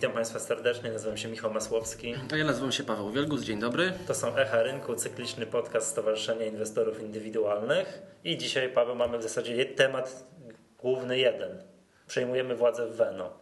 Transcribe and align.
Witam 0.00 0.12
Państwa 0.12 0.38
serdecznie, 0.38 0.92
nazywam 0.92 1.16
się 1.16 1.28
Michał 1.28 1.52
Masłowski. 1.52 2.14
A 2.32 2.36
ja 2.36 2.44
nazywam 2.44 2.72
się 2.72 2.84
Paweł 2.84 3.10
Wielgus, 3.10 3.42
dzień 3.42 3.60
dobry. 3.60 3.92
To 4.06 4.14
są 4.14 4.36
Echa 4.36 4.62
Rynku, 4.62 4.96
cykliczny 4.96 5.46
podcast 5.46 5.88
Stowarzyszenia 5.88 6.46
Inwestorów 6.46 7.00
Indywidualnych. 7.00 8.02
I 8.24 8.38
dzisiaj, 8.38 8.68
Paweł, 8.72 8.96
mamy 8.96 9.18
w 9.18 9.22
zasadzie 9.22 9.64
temat 9.64 10.26
główny 10.78 11.18
jeden. 11.18 11.62
Przejmujemy 12.06 12.56
władzę 12.56 12.86
w 12.86 12.96
Veno. 12.96 13.32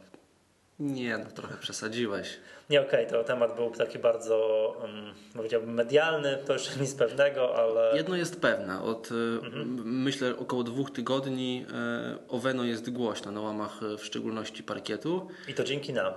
Nie, 0.79 1.19
no 1.19 1.31
trochę 1.31 1.57
przesadziłeś. 1.57 2.29
Nie, 2.71 2.81
okej, 2.81 3.07
okay, 3.07 3.19
to 3.19 3.25
temat 3.25 3.57
był 3.57 3.71
taki 3.71 3.99
bardzo, 3.99 4.37
um, 4.83 5.15
powiedziałbym, 5.35 5.75
medialny, 5.75 6.39
to 6.47 6.53
jeszcze 6.53 6.79
nic 6.81 6.95
pewnego, 6.95 7.57
ale... 7.57 7.97
Jedno 7.97 8.17
jest 8.17 8.41
pewne, 8.41 8.83
od 8.83 9.11
mhm. 9.45 9.83
myślę 9.85 10.37
około 10.37 10.65
dwóch 10.65 10.91
tygodni 10.91 11.67
e, 11.75 12.19
Oweno 12.29 12.65
jest 12.65 12.91
głośno 12.91 13.33
na 13.33 13.41
łamach 13.41 13.81
e, 13.83 13.97
w 13.97 14.05
szczególności 14.05 14.63
parkietu. 14.63 15.29
I 15.49 15.55
to 15.55 15.65
dzięki 15.65 15.93
nam. 15.93 16.13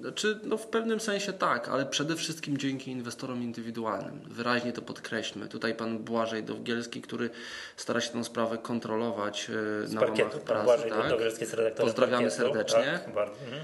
Znaczy, 0.00 0.40
no 0.44 0.56
w 0.56 0.66
pewnym 0.66 1.00
sensie 1.00 1.32
tak, 1.32 1.68
ale 1.68 1.86
przede 1.86 2.16
wszystkim 2.16 2.58
dzięki 2.58 2.90
inwestorom 2.90 3.42
indywidualnym. 3.42 4.20
Wyraźnie 4.30 4.72
to 4.72 4.82
podkreślmy. 4.82 5.48
Tutaj 5.48 5.74
pan 5.74 5.98
Błażej 5.98 6.42
Dowgielski, 6.42 7.02
który 7.02 7.30
stara 7.76 8.00
się 8.00 8.12
tę 8.12 8.24
sprawę 8.24 8.58
kontrolować 8.58 9.50
Z 9.84 9.92
na 9.92 10.00
parkietu, 10.00 10.28
łamach 10.28 10.42
pracy. 10.42 10.64
Błażej 10.64 10.90
tak. 10.90 11.10
Dowgielski 11.10 11.40
jest 11.40 11.54
redaktorem 11.54 11.86
Pozdrawiamy 11.86 12.28
parkietu. 12.28 12.44
serdecznie. 12.44 12.98
Tak, 13.04 13.14
bardzo. 13.14 13.44
Mhm. 13.44 13.62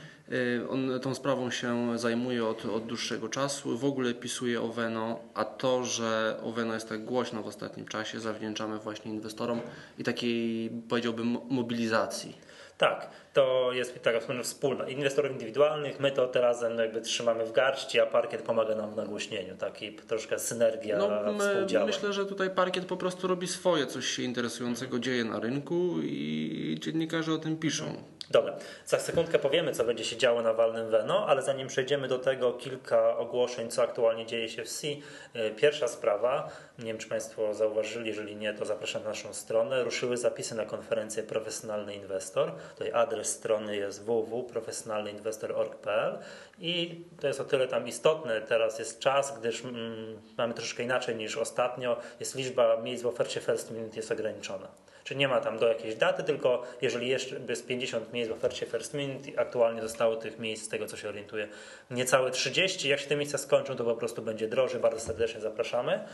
On 0.71 1.01
tą 1.01 1.15
sprawą 1.15 1.51
się 1.51 1.99
zajmuje 1.99 2.47
od, 2.47 2.65
od 2.65 2.87
dłuższego 2.87 3.29
czasu. 3.29 3.79
W 3.79 3.85
ogóle 3.85 4.15
pisuje 4.15 4.63
Oweno, 4.63 5.21
a 5.35 5.45
to, 5.45 5.85
że 5.85 6.37
Oweno 6.43 6.75
jest 6.75 6.89
tak 6.89 7.05
głośno 7.05 7.43
w 7.43 7.47
ostatnim 7.47 7.87
czasie, 7.87 8.21
zawdzięczamy 8.21 8.79
właśnie 8.79 9.11
inwestorom 9.11 9.61
i 9.99 10.05
takiej, 10.05 10.71
powiedziałbym, 10.89 11.39
mobilizacji. 11.49 12.37
Tak, 12.79 13.11
to 13.33 13.73
jest 13.73 14.03
taka 14.03 14.19
wspólna. 14.43 14.89
Inwestorów 14.89 15.33
indywidualnych, 15.33 16.01
my 16.01 16.13
to 16.13 16.27
teraz 16.27 16.65
jakby 16.79 17.01
trzymamy 17.01 17.47
w 17.47 17.53
garści, 17.53 18.01
a 18.01 18.07
parkiet 18.07 18.43
pomaga 18.43 18.75
nam 18.75 18.91
w 18.91 18.97
nagłośnieniu. 18.97 19.57
Taki 19.57 19.93
troszkę 19.93 20.39
synergia 20.39 20.99
no, 20.99 21.33
my, 21.33 21.67
Myślę, 21.87 22.13
że 22.13 22.27
tutaj 22.27 22.51
parkiet 22.51 22.85
po 22.85 22.97
prostu 22.97 23.27
robi 23.27 23.49
swoje, 23.49 23.87
coś 23.87 24.07
się 24.07 24.23
interesującego 24.23 24.99
dzieje 24.99 25.25
na 25.25 25.41
rynku 25.41 25.95
i 26.03 26.77
dziennikarze 26.81 27.33
o 27.33 27.39
tym 27.39 27.57
piszą. 27.57 28.13
Dobra, 28.31 28.57
za 28.87 28.99
sekundkę 28.99 29.39
powiemy, 29.39 29.73
co 29.73 29.85
będzie 29.85 30.05
się 30.05 30.17
działo 30.17 30.43
na 30.43 30.55
Walnym 30.55 30.91
Veno, 30.91 31.27
ale 31.27 31.43
zanim 31.43 31.69
przejdziemy 31.69 32.09
do 32.09 32.19
tego, 32.19 32.53
kilka 32.53 33.17
ogłoszeń, 33.17 33.71
co 33.71 33.83
aktualnie 33.83 34.27
dzieje 34.27 34.49
się 34.49 34.65
w 34.65 34.69
C. 34.69 34.87
E, 35.35 35.51
pierwsza 35.51 35.89
sprawa, 35.89 36.51
nie 36.79 36.85
wiem, 36.85 36.99
czy 36.99 37.09
Państwo 37.09 37.55
zauważyli, 37.55 38.09
jeżeli 38.09 38.37
nie, 38.37 38.55
to 38.55 38.65
zapraszam 38.65 39.03
na 39.03 39.09
naszą 39.09 39.35
stronę. 39.35 39.85
Ruszyły 39.85 40.17
zapisy 40.17 40.55
na 40.55 40.65
konferencję 40.65 41.23
Profesjonalny 41.23 41.95
Inwestor. 41.95 42.53
Tutaj 42.75 42.93
adres 42.93 43.22
strony 43.25 43.77
jest 43.77 44.03
www.profesjonalnyinwestor.org.pl 44.03 46.19
i 46.59 47.05
to 47.21 47.27
jest 47.27 47.41
o 47.41 47.45
tyle 47.45 47.69
tam 47.69 47.89
istotne. 47.89 48.41
Teraz 48.41 48.79
jest 48.79 48.99
czas, 48.99 49.39
gdyż 49.39 49.65
mm, 49.65 50.21
mamy 50.39 50.55
troszkę 50.55 50.83
inaczej 50.83 51.17
niż 51.17 51.37
ostatnio. 51.37 51.97
Jest 52.21 52.35
liczba 52.35 52.77
miejsc 52.77 53.03
w 53.03 53.07
ofercie 53.07 53.41
First 53.41 53.71
Minute 53.71 53.97
jest 53.97 54.13
ograniczona. 54.13 54.69
Czy 55.05 55.17
nie 55.17 55.29
ma 55.29 55.41
tam 55.41 55.59
do 55.59 55.69
jakiejś 55.69 55.95
daty, 55.95 56.23
tylko 56.23 56.63
jeżeli 56.83 57.09
jeszcze 57.09 57.37
jest 57.49 57.67
50 57.67 58.13
miejsc 58.13 58.31
w 58.31 58.35
ofercie 58.35 58.67
First 58.67 58.95
Minute, 58.95 59.41
aktualnie 59.41 59.83
zostało 59.83 60.17
tych 60.17 60.39
miejsc, 60.39 60.65
z 60.65 60.69
tego 60.69 60.87
co 60.87 60.97
się 60.97 61.09
orientuję, 61.09 61.49
niecałe 61.91 62.31
30. 62.31 62.89
Jak 62.89 63.01
się 63.01 63.09
te 63.09 63.17
miejsca 63.17 63.39
skończą, 63.39 63.77
to 63.77 63.85
po 63.85 63.97
prostu 63.97 64.23
będzie 64.23 64.49
drożej. 64.49 64.81
Bardzo 64.81 65.01
serdecznie 65.01 65.41
zapraszamy. 65.41 66.05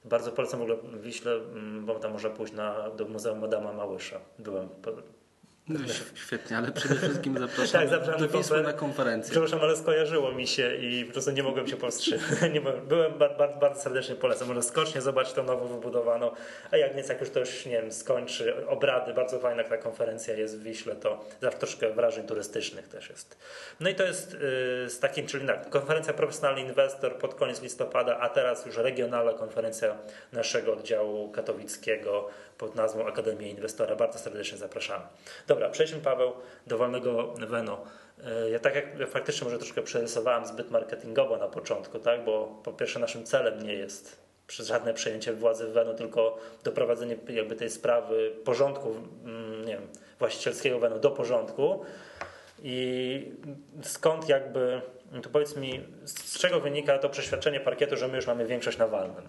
Bardzo 0.05 0.31
polecam 0.31 0.59
w 0.59 0.63
ogóle 0.63 0.77
Wiśle, 1.01 1.31
mm, 1.31 1.85
bo 1.85 1.99
tam 1.99 2.11
można 2.11 2.29
pójść 2.29 2.53
na, 2.53 2.89
do 2.89 3.05
Muzeum 3.05 3.43
Adama 3.43 3.73
Małysza. 3.73 4.19
Byłem 4.39 4.69
no, 5.67 5.79
świetnie, 6.15 6.57
ale 6.57 6.71
przede 6.71 6.95
wszystkim 6.95 7.37
zapraszam 7.39 7.89
tak, 7.89 8.19
do 8.19 8.27
Wisły 8.27 8.63
na 8.63 8.73
konferencję. 8.73 9.31
Przepraszam, 9.31 9.59
ale 9.61 9.77
skojarzyło 9.77 10.31
mi 10.31 10.47
się 10.47 10.75
i 10.75 11.05
po 11.05 11.11
prostu 11.11 11.31
nie 11.31 11.43
mogłem 11.43 11.67
się 11.67 11.77
powstrzymać. 11.77 12.23
byłem 12.87 13.17
bardzo, 13.17 13.59
bardzo 13.59 13.81
serdecznie 13.81 14.15
polecam. 14.15 14.47
Może 14.47 14.61
skocznie 14.61 15.01
zobaczyć 15.01 15.33
tą 15.33 15.43
nowo 15.43 15.67
wybudowaną, 15.67 16.31
a 16.71 16.77
jak 16.77 16.95
nie, 16.95 17.03
jak 17.09 17.21
już 17.21 17.29
to 17.29 17.39
już 17.39 17.65
nie 17.65 17.81
wiem, 17.81 17.91
skończy 17.91 18.67
obrady, 18.67 19.13
bardzo 19.13 19.39
fajna 19.39 19.63
ta 19.63 19.77
konferencja 19.77 20.33
jest 20.33 20.59
w 20.59 20.63
Wiśle, 20.63 20.95
to 20.95 21.25
zawsze 21.41 21.59
troszkę 21.59 21.93
wrażeń 21.93 22.27
turystycznych 22.27 22.87
też 22.87 23.09
jest. 23.09 23.37
No 23.79 23.89
i 23.89 23.95
to 23.95 24.03
jest 24.03 24.33
yy, 24.33 24.39
z 24.89 24.99
takim, 24.99 25.27
czyli 25.27 25.47
tak, 25.47 25.69
konferencja 25.69 26.13
Profesjonalny 26.13 26.61
Inwestor 26.61 27.17
pod 27.17 27.35
koniec 27.35 27.61
listopada, 27.61 28.17
a 28.17 28.29
teraz 28.29 28.65
już 28.65 28.77
regionalna 28.77 29.33
konferencja 29.33 29.97
naszego 30.33 30.73
oddziału 30.73 31.31
katowickiego 31.31 32.29
pod 32.57 32.75
nazwą 32.75 33.07
Akademia 33.07 33.47
Inwestora. 33.47 33.95
Bardzo 33.95 34.19
serdecznie 34.19 34.57
zapraszamy. 34.57 35.03
Dobra, 35.51 35.69
przejdźmy 35.69 35.99
Paweł 35.99 36.33
do 36.67 36.77
wolnego 36.77 37.33
Veno. 37.33 37.81
E, 38.23 38.49
ja 38.49 38.59
tak 38.59 38.75
jak 38.75 39.09
faktycznie 39.09 39.45
może 39.45 39.57
troszkę 39.57 39.81
przerysowałem 39.81 40.45
zbyt 40.45 40.71
marketingowo 40.71 41.37
na 41.37 41.47
początku, 41.47 41.99
tak? 41.99 42.25
bo 42.25 42.61
po 42.63 42.73
pierwsze 42.73 42.99
naszym 42.99 43.23
celem 43.23 43.63
nie 43.63 43.73
jest 43.73 44.19
żadne 44.49 44.93
przejęcie 44.93 45.33
władzy 45.33 45.67
w 45.67 45.71
Veno, 45.71 45.93
tylko 45.93 46.37
doprowadzenie 46.63 47.17
jakby 47.29 47.55
tej 47.55 47.69
sprawy 47.69 48.31
porządku 48.43 48.95
mm, 49.25 49.65
nie 49.65 49.73
wiem, 49.73 49.87
właścicielskiego 50.19 50.79
Veno 50.79 50.99
do 50.99 51.11
porządku. 51.11 51.85
I 52.63 53.31
skąd 53.83 54.29
jakby, 54.29 54.81
to 55.23 55.29
powiedz 55.29 55.55
mi, 55.55 55.83
z 56.05 56.39
czego 56.39 56.59
wynika 56.59 56.99
to 56.99 57.09
przeświadczenie 57.09 57.59
parkietu, 57.59 57.97
że 57.97 58.07
my 58.07 58.15
już 58.15 58.27
mamy 58.27 58.45
większość 58.45 58.77
na 58.77 58.87
walnym? 58.87 59.27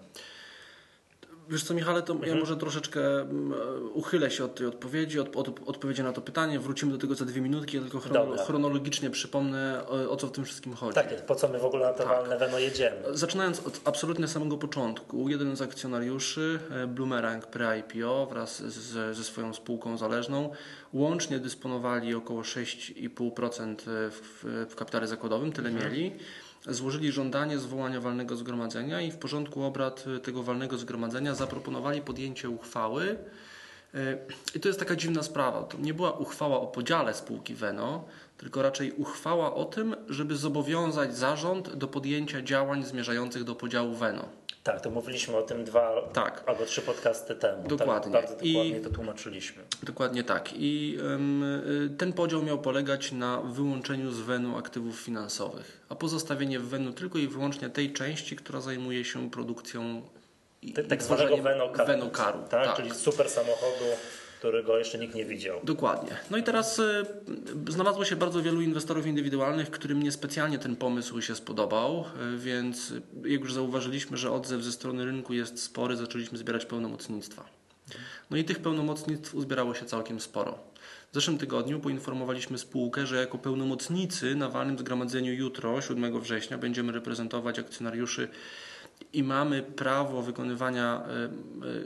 Wiesz 1.53 1.63
co, 1.63 1.73
Michale, 1.73 2.01
to 2.01 2.13
mhm. 2.13 2.31
ja 2.31 2.39
może 2.39 2.57
troszeczkę 2.57 3.21
mm, 3.21 3.53
uchylę 3.93 4.31
się 4.31 4.45
od 4.45 4.55
tej 4.55 4.67
odpowiedzi, 4.67 5.19
od, 5.19 5.35
od, 5.35 5.49
odpowiedzi 5.65 6.03
na 6.03 6.13
to 6.13 6.21
pytanie. 6.21 6.59
Wrócimy 6.59 6.91
do 6.91 6.97
tego 6.97 7.15
za 7.15 7.25
dwie 7.25 7.41
minutki, 7.41 7.77
ja 7.77 7.83
tylko 7.83 7.99
chrono, 7.99 8.37
chronologicznie 8.37 9.09
przypomnę, 9.09 9.83
o, 9.87 10.11
o, 10.11 10.17
co 10.17 10.27
w 10.27 10.31
tym 10.31 10.45
wszystkim 10.45 10.73
chodzi. 10.73 10.95
Tak 10.95 11.25
po 11.25 11.35
co 11.35 11.47
my 11.47 11.59
w 11.59 11.65
ogóle 11.65 11.85
na 11.85 11.93
to 11.93 12.03
tak. 12.03 12.39
Weno 12.39 12.59
jedziemy. 12.59 12.97
Zaczynając 13.11 13.59
od 13.59 13.81
absolutnie 13.85 14.27
samego 14.27 14.57
początku, 14.57 15.29
jeden 15.29 15.55
z 15.55 15.61
akcjonariuszy, 15.61 16.59
e, 16.69 16.87
Bloomerang 16.87 17.47
pre-IPO 17.47 18.29
wraz 18.29 18.63
z, 18.63 19.15
ze 19.17 19.23
swoją 19.23 19.53
spółką 19.53 19.97
zależną, 19.97 20.49
łącznie 20.93 21.39
dysponowali 21.39 22.15
około 22.15 22.41
6,5% 22.41 23.75
w, 23.85 24.65
w 24.69 24.75
kapitale 24.75 25.07
zakładowym, 25.07 25.51
tyle 25.51 25.69
mhm. 25.69 25.91
mieli 25.91 26.11
złożyli 26.67 27.11
żądanie 27.11 27.59
zwołania 27.59 28.01
walnego 28.01 28.35
zgromadzenia 28.35 29.01
i 29.01 29.11
w 29.11 29.17
porządku 29.17 29.63
obrad 29.63 30.05
tego 30.23 30.43
walnego 30.43 30.77
zgromadzenia 30.77 31.35
zaproponowali 31.35 32.01
podjęcie 32.01 32.49
uchwały. 32.49 33.17
I 34.55 34.59
to 34.59 34.67
jest 34.67 34.79
taka 34.79 34.95
dziwna 34.95 35.23
sprawa. 35.23 35.63
To 35.63 35.77
nie 35.77 35.93
była 35.93 36.11
uchwała 36.11 36.59
o 36.61 36.67
podziale 36.67 37.13
spółki 37.13 37.55
Veno, 37.55 38.05
tylko 38.37 38.61
raczej 38.61 38.91
uchwała 38.91 39.55
o 39.55 39.65
tym, 39.65 39.95
żeby 40.09 40.35
zobowiązać 40.35 41.17
zarząd 41.17 41.75
do 41.75 41.87
podjęcia 41.87 42.41
działań 42.41 42.83
zmierzających 42.83 43.43
do 43.43 43.55
podziału 43.55 43.95
Veno. 43.95 44.25
Tak, 44.63 44.81
to 44.81 44.89
mówiliśmy 44.89 45.37
o 45.37 45.41
tym 45.41 45.63
dwa 45.63 46.01
tak. 46.13 46.43
albo 46.45 46.65
trzy 46.65 46.81
podcasty 46.81 47.35
temu. 47.35 47.67
Dokładnie. 47.67 48.13
Tak, 48.13 48.21
bardzo 48.21 48.45
dokładnie 48.45 48.79
I, 48.79 48.81
to 48.81 48.89
tłumaczyliśmy. 48.89 49.63
Dokładnie 49.83 50.23
tak. 50.23 50.49
I 50.53 50.97
y, 51.85 51.97
ten 51.97 52.13
podział 52.13 52.43
miał 52.43 52.59
polegać 52.59 53.11
na 53.11 53.41
wyłączeniu 53.41 54.11
z 54.11 54.19
Wenu 54.19 54.57
aktywów 54.57 54.99
finansowych, 54.99 55.85
a 55.89 55.95
pozostawienie 55.95 56.59
w 56.59 56.67
Wenu 56.67 56.93
tylko 56.93 57.17
i 57.17 57.27
wyłącznie 57.27 57.69
tej 57.69 57.93
części, 57.93 58.35
która 58.35 58.61
zajmuje 58.61 59.05
się 59.05 59.29
produkcją 59.31 60.01
tak, 60.75 60.87
tak 60.87 61.03
zwanego 61.03 61.37
Venokaru. 61.37 61.87
Venokaru 61.87 62.39
tak? 62.39 62.65
tak? 62.65 62.75
Czyli 62.75 62.91
super 62.91 63.29
samochodu 63.29 63.85
którego 64.43 64.77
jeszcze 64.77 64.99
nikt 64.99 65.15
nie 65.15 65.25
widział. 65.25 65.59
Dokładnie. 65.63 66.17
No 66.31 66.37
i 66.37 66.43
teraz 66.43 66.79
y, 66.79 67.05
znalazło 67.69 68.05
się 68.05 68.15
bardzo 68.15 68.41
wielu 68.41 68.61
inwestorów 68.61 69.05
indywidualnych, 69.05 69.71
którym 69.71 70.03
niespecjalnie 70.03 70.59
ten 70.59 70.75
pomysł 70.75 71.21
się 71.21 71.35
spodobał, 71.35 72.05
y, 72.35 72.37
więc 72.37 72.93
jak 73.25 73.41
już 73.41 73.53
zauważyliśmy, 73.53 74.17
że 74.17 74.31
odzew 74.31 74.61
ze 74.61 74.71
strony 74.71 75.05
rynku 75.05 75.33
jest 75.33 75.63
spory, 75.63 75.95
zaczęliśmy 75.95 76.37
zbierać 76.37 76.65
pełnomocnictwa. 76.65 77.45
No 78.31 78.37
i 78.37 78.43
tych 78.43 78.59
pełnomocnictw 78.59 79.35
uzbierało 79.35 79.73
się 79.73 79.85
całkiem 79.85 80.19
sporo. 80.19 80.59
W 81.11 81.13
zeszłym 81.13 81.37
tygodniu 81.37 81.79
poinformowaliśmy 81.79 82.57
spółkę, 82.57 83.05
że 83.05 83.15
jako 83.15 83.37
pełnomocnicy 83.37 84.35
na 84.35 84.49
walnym 84.49 84.79
zgromadzeniu 84.79 85.33
jutro, 85.33 85.81
7 85.81 86.21
września, 86.21 86.57
będziemy 86.57 86.91
reprezentować 86.91 87.59
akcjonariuszy 87.59 88.27
i 89.13 89.23
mamy 89.23 89.61
prawo 89.61 90.21
wykonywania 90.21 91.03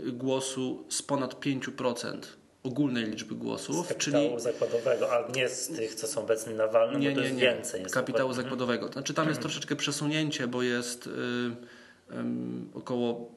y, 0.06 0.07
y, 0.07 0.12
głosu 0.12 0.86
z 0.89 1.01
ponad 1.01 1.39
5% 1.39 2.36
ogólnej 2.67 3.05
liczby 3.05 3.35
głosów, 3.35 3.85
z 3.85 3.89
kapitału 3.89 4.29
czyli 4.29 4.41
zakładowego, 4.41 5.13
a 5.13 5.31
nie 5.31 5.49
z 5.49 5.67
tych, 5.67 5.95
co 5.95 6.07
są 6.07 6.21
obecnie 6.21 6.53
na 6.53 6.67
walnym, 6.67 7.01
nie, 7.01 7.09
bo 7.09 7.15
to 7.15 7.21
nie, 7.21 7.27
jest 7.27 7.39
nie. 7.39 7.43
więcej. 7.43 7.81
Jest 7.81 7.95
kapitału 7.95 8.29
dokładnie. 8.29 8.43
zakładowego. 8.43 8.87
Znaczy 8.87 9.13
tam 9.13 9.27
jest 9.29 9.41
troszeczkę 9.41 9.75
przesunięcie, 9.75 10.47
bo 10.47 10.63
jest 10.63 11.07
y, 11.07 11.11
około 12.73 13.31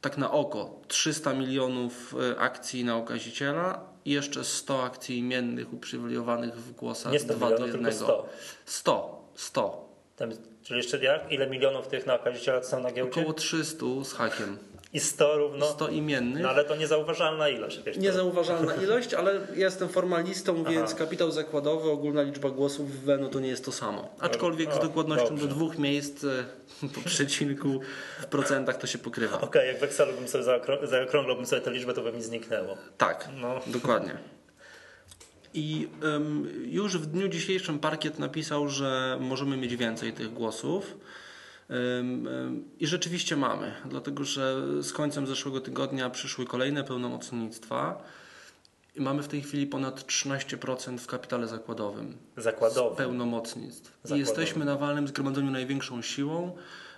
tak 0.00 0.18
na 0.18 0.30
oko 0.30 0.80
300 0.88 1.34
milionów 1.34 2.14
y, 2.32 2.38
akcji 2.38 2.84
na 2.84 2.96
okaziciela 2.96 3.80
i 4.04 4.10
jeszcze 4.10 4.44
100 4.44 4.84
akcji 4.84 5.18
imiennych 5.18 5.72
uprzywilejowanych 5.72 6.54
w 6.54 6.72
głosach 6.72 7.12
Nie 7.12 7.20
100 7.20 7.34
2 7.34 7.48
do 7.48 7.54
milionów, 7.54 7.74
1. 7.74 7.84
tylko 7.84 8.04
100. 8.04 8.28
100, 8.64 9.24
100. 9.34 9.88
Tam, 10.16 10.30
czyli 10.62 10.76
jeszcze 10.76 11.04
jak? 11.04 11.32
Ile 11.32 11.50
milionów 11.50 11.88
tych 11.88 12.06
na 12.06 12.14
okaziciela 12.14 12.62
są 12.62 12.82
na 12.82 12.92
giełdzie? 12.92 13.20
Około 13.20 13.32
300 13.32 13.86
z 14.04 14.12
hakiem. 14.12 14.58
I 14.92 15.00
100 15.00 15.36
równo? 15.38 15.66
100 15.66 15.88
imiennych. 15.88 16.42
No 16.42 16.48
ale 16.48 16.64
to 16.64 16.76
niezauważalna 16.76 17.48
ilość. 17.48 17.80
Wiesz, 17.86 17.96
to- 17.96 18.02
Niezauważalna 18.02 18.74
ilość, 18.84 19.14
ale 19.14 19.40
jestem 19.56 19.88
formalistą, 19.88 20.56
Aha. 20.60 20.70
więc 20.70 20.94
kapitał 20.94 21.30
zakładowy, 21.30 21.90
ogólna 21.90 22.22
liczba 22.22 22.50
głosów 22.50 22.92
w 22.92 23.04
WE, 23.04 23.18
no 23.18 23.28
to 23.28 23.40
nie 23.40 23.48
jest 23.48 23.64
to 23.64 23.72
samo. 23.72 24.14
Aczkolwiek 24.20 24.72
z 24.74 24.76
O, 24.76 24.82
dokładnością 24.82 25.28
dobrze. 25.28 25.48
do 25.48 25.54
dwóch 25.54 25.78
miejsc 25.78 26.24
e, 26.24 26.44
po 26.94 27.00
przecinku 27.00 27.80
w 28.20 28.26
procentach 28.26 28.76
to 28.76 28.86
się 28.86 28.98
pokrywa. 28.98 29.40
Okej, 29.40 29.68
jak 29.68 29.78
w 29.80 29.82
Excelu 29.82 30.12
bym 30.12 30.28
sobie 30.28 30.44
zaokrą- 30.44 30.86
zaokrąglałbym 30.86 31.46
sobie 31.46 31.62
tę 31.62 31.70
liczbę, 31.70 31.94
to 31.94 32.02
by 32.02 32.12
mi 32.12 32.22
zniknęło. 32.22 32.76
Tak, 32.98 33.28
No. 33.40 33.60
dokładnie. 33.66 34.18
I 35.54 35.88
em, 36.04 36.48
już 36.66 36.98
w 36.98 37.06
dniu 37.06 37.28
dzisiejszym 37.28 37.78
parkiet 37.78 38.18
napisał, 38.18 38.68
że 38.68 39.16
możemy 39.20 39.56
mieć 39.56 39.76
więcej 39.76 40.12
tych 40.12 40.32
głosów. 40.32 40.94
I 42.80 42.86
rzeczywiście 42.86 43.36
mamy, 43.36 43.74
dlatego 43.84 44.24
że 44.24 44.56
z 44.82 44.92
końcem 44.92 45.26
zeszłego 45.26 45.60
tygodnia 45.60 46.10
przyszły 46.10 46.46
kolejne 46.46 46.84
pełnomocnictwa 46.84 48.02
i 48.94 49.00
mamy 49.00 49.22
w 49.22 49.28
tej 49.28 49.42
chwili 49.42 49.66
ponad 49.66 50.00
13% 50.00 50.98
w 50.98 51.06
kapitale 51.06 51.48
zakładowym. 51.48 52.16
Zakładowy. 52.36 52.96
Pełnomocnictw. 52.96 53.88
I 53.88 53.90
Zakładowy. 53.90 54.20
jesteśmy 54.20 54.64
na 54.64 54.76
walnym 54.76 55.08
zgromadzeniu 55.08 55.50
największą 55.50 56.02
siłą. 56.02 56.56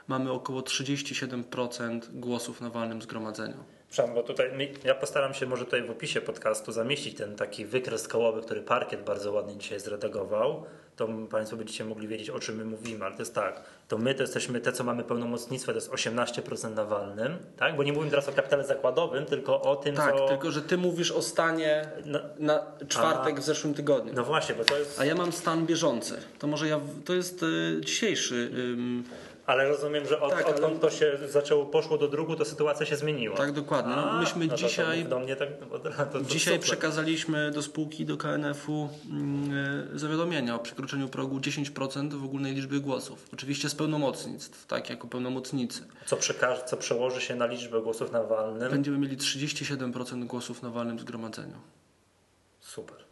Mamy 0.09 0.33
około 0.33 0.61
37% 0.61 2.01
głosów 2.13 2.61
na 2.61 2.71
walnym 2.71 3.03
zgromadzeniu. 3.03 3.65
Przepraszam, 3.91 4.15
bo 4.15 4.23
tutaj 4.23 4.71
ja 4.85 4.95
postaram 4.95 5.35
się 5.35 5.47
może 5.47 5.65
tutaj 5.65 5.83
w 5.83 5.91
opisie 5.91 6.21
podcastu 6.21 6.73
zamieścić 6.73 7.17
ten 7.17 7.37
taki 7.37 7.67
wykres 7.67 8.09
kołowy, 8.09 8.43
który 8.43 8.63
parkiet 8.63 9.05
bardzo 9.05 9.33
ładnie 9.33 9.57
dzisiaj 9.57 9.81
zredagował. 9.81 10.65
To 10.97 11.09
Państwo 11.31 11.57
będziecie 11.57 11.85
mogli 11.85 12.09
wiedzieć, 12.09 12.31
o 12.31 12.41
czym 12.41 12.57
my 12.57 12.65
mówimy, 12.65 13.05
ale 13.05 13.15
to 13.15 13.23
jest 13.23 13.35
tak, 13.35 13.63
to 13.89 13.99
my 13.99 14.15
to 14.15 14.23
jesteśmy 14.23 14.61
te, 14.61 14.73
co 14.73 14.85
mamy 14.85 15.05
pełnomocnictwo, 15.05 15.73
to 15.73 15.77
jest 15.79 15.91
18% 15.91 16.75
na 16.75 16.85
walnym, 16.85 17.37
tak? 17.57 17.77
Bo 17.77 17.83
nie 17.83 17.93
mówimy 17.93 18.11
teraz 18.11 18.29
o 18.29 18.33
kapitale 18.33 18.65
zakładowym, 18.65 19.27
tylko 19.27 19.63
o 19.63 19.77
tym, 19.77 19.97
Tak, 19.97 20.17
co... 20.17 20.29
tylko 20.29 20.51
że 20.51 20.63
ty 20.63 20.77
mówisz 20.77 21.11
o 21.13 21.23
stanie 21.23 21.89
No, 22.05 22.19
na 22.39 22.67
czwartek 22.89 23.41
w 23.41 23.43
zeszłym 23.43 23.75
tygodniu. 23.75 24.13
no 24.17 24.25
właśnie, 24.25 24.55
bo 24.55 24.65
to 24.65 24.79
jest... 24.79 25.01
A 25.01 25.05
ja 25.05 25.15
mam 25.15 25.33
stan 25.33 25.67
bieżący. 25.67 26.15
To 26.39 26.47
może 26.47 26.69
ja. 26.69 26.81
To 27.05 27.15
jest 27.15 27.43
y, 27.43 27.81
dzisiejszy. 27.85 28.51
ym, 28.55 29.05
Ale 29.51 29.69
rozumiem, 29.69 30.07
że 30.07 30.21
od, 30.21 30.31
Tak, 30.31 30.45
ale- 30.47 30.55
odkąd 30.55 30.81
to 30.81 30.91
się 30.91 31.19
zaczęło, 31.29 31.67
poszło 31.67 31.99
do 31.99 32.09
druku, 32.09 32.37
to 32.37 32.45
sytuacja 32.45 32.87
się 32.87 32.97
zmieniła. 32.97 33.37
tak, 33.37 33.53
dokładnie. 33.53 33.97
No, 33.97 34.11
A, 34.11 34.21
myśmy 34.21 34.47
no 34.47 34.57
dzisiaj. 34.57 35.05
Do 35.05 35.19
mnie 35.21 35.37
tak... 35.37 35.49
razu, 35.85 36.11
to 36.13 36.21
Dzisiaj 36.21 36.55
super. 36.55 36.61
przekazaliśmy 36.61 37.51
do 37.51 37.63
spółki, 37.63 38.05
do 38.07 38.17
KNF-u 38.17 38.89
mm, 39.11 39.53
y, 39.95 39.99
zawiadomienia 39.99 40.55
o 40.55 40.59
przekroczeniu 40.59 41.09
progu 41.09 41.39
10% 41.39 42.15
w 42.15 42.25
ogólnej 42.25 42.55
liczbie 42.55 42.81
głosów. 42.81 43.27
Oczywiście 43.33 43.69
z 43.69 43.75
pełnomocnictw, 43.75 44.67
tak, 44.67 44.91
jako 44.91 45.09
pełnomocnicy. 45.09 45.85
Co, 46.07 46.17
przekaże, 46.17 46.63
co 46.67 46.77
przełoży 46.77 47.21
się 47.21 47.37
na 47.37 47.47
liczbę 47.47 47.81
głosów 47.81 48.13
na 48.13 48.23
walnym. 48.23 48.71
Będziemy 48.71 48.99
mieli 48.99 49.17
37% 49.17 50.25
głosów 50.27 50.63
na 50.63 50.71
walnym 50.71 50.99
zgromadzeniu. 50.99 51.57
Super. 52.61 53.10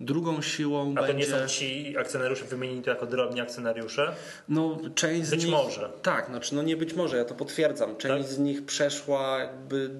Drugą 0.00 0.42
siłą 0.42 0.94
A 0.96 1.02
to 1.06 1.12
nie 1.12 1.26
są 1.26 1.46
ci 1.46 1.96
akcjonariusze 1.98 2.44
wymienieni 2.44 2.82
tu 2.82 2.90
jako 2.90 3.06
drobni 3.06 3.40
akcjonariusze? 3.40 4.14
No, 4.48 4.78
część 4.94 5.26
z 5.26 5.30
Być 5.30 5.44
nich, 5.44 5.52
może. 5.52 5.90
Tak, 6.02 6.26
znaczy 6.26 6.54
no 6.54 6.62
nie 6.62 6.76
być 6.76 6.94
może, 6.94 7.16
ja 7.16 7.24
to 7.24 7.34
potwierdzam. 7.34 7.96
Część 7.96 8.24
Tak? 8.28 8.32
z 8.34 8.38
nich 8.38 8.64
przeszła, 8.64 9.38
jakby 9.38 9.90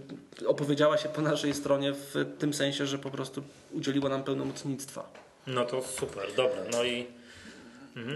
opowiedziała 0.46 0.98
się 0.98 1.08
po 1.08 1.22
naszej 1.22 1.54
stronie 1.54 1.92
w 1.92 2.26
tym 2.38 2.54
sensie, 2.54 2.86
że 2.86 2.98
po 2.98 3.10
prostu 3.10 3.42
udzieliła 3.72 4.08
nam 4.08 4.24
pełnomocnictwa. 4.24 5.10
No 5.46 5.64
to 5.64 5.82
super, 5.82 6.28
dobra. 6.36 6.62
No 6.72 6.84
i 6.84 7.06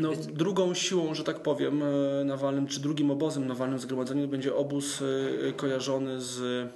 No, 0.00 0.10
drugą 0.32 0.74
siłą, 0.74 1.14
że 1.14 1.24
tak 1.24 1.40
powiem, 1.40 1.82
e, 1.82 2.24
na 2.24 2.36
walnym, 2.36 2.66
czy 2.66 2.80
drugim 2.80 3.10
obozem 3.10 3.46
na 3.46 3.54
walnym 3.54 3.78
zgromadzeniu 3.78 4.28
będzie 4.28 4.54
obóz 4.54 5.02
e, 5.48 5.52
kojarzony 5.52 6.20
z 6.20 6.68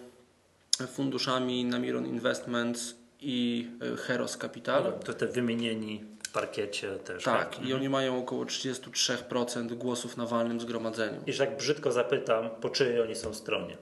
funduszami 0.89 1.65
Namiron 1.65 2.07
Investments 2.07 2.95
i 3.21 3.69
e, 3.93 3.97
Heros 3.97 4.37
Capital. 4.37 4.93
to 5.05 5.13
te 5.15 5.27
wymienieni 5.27 6.05
w 6.29 6.33
parkiecie 6.33 6.97
też. 6.97 7.25
Tak, 7.25 7.63
i 7.67 7.75
oni 7.75 7.89
mają 7.89 8.19
około 8.19 8.45
33% 8.45 9.75
głosów 9.75 10.17
na 10.17 10.27
walnym 10.27 10.61
zgromadzeniu. 10.61 11.21
I 11.27 11.33
że 11.33 11.45
jak 11.45 11.57
brzydko 11.57 11.93
zapytam, 11.93 12.51
po 12.61 12.71
czyjej 12.71 13.01
oni 13.03 13.15
są 13.15 13.35
stronie? 13.35 13.77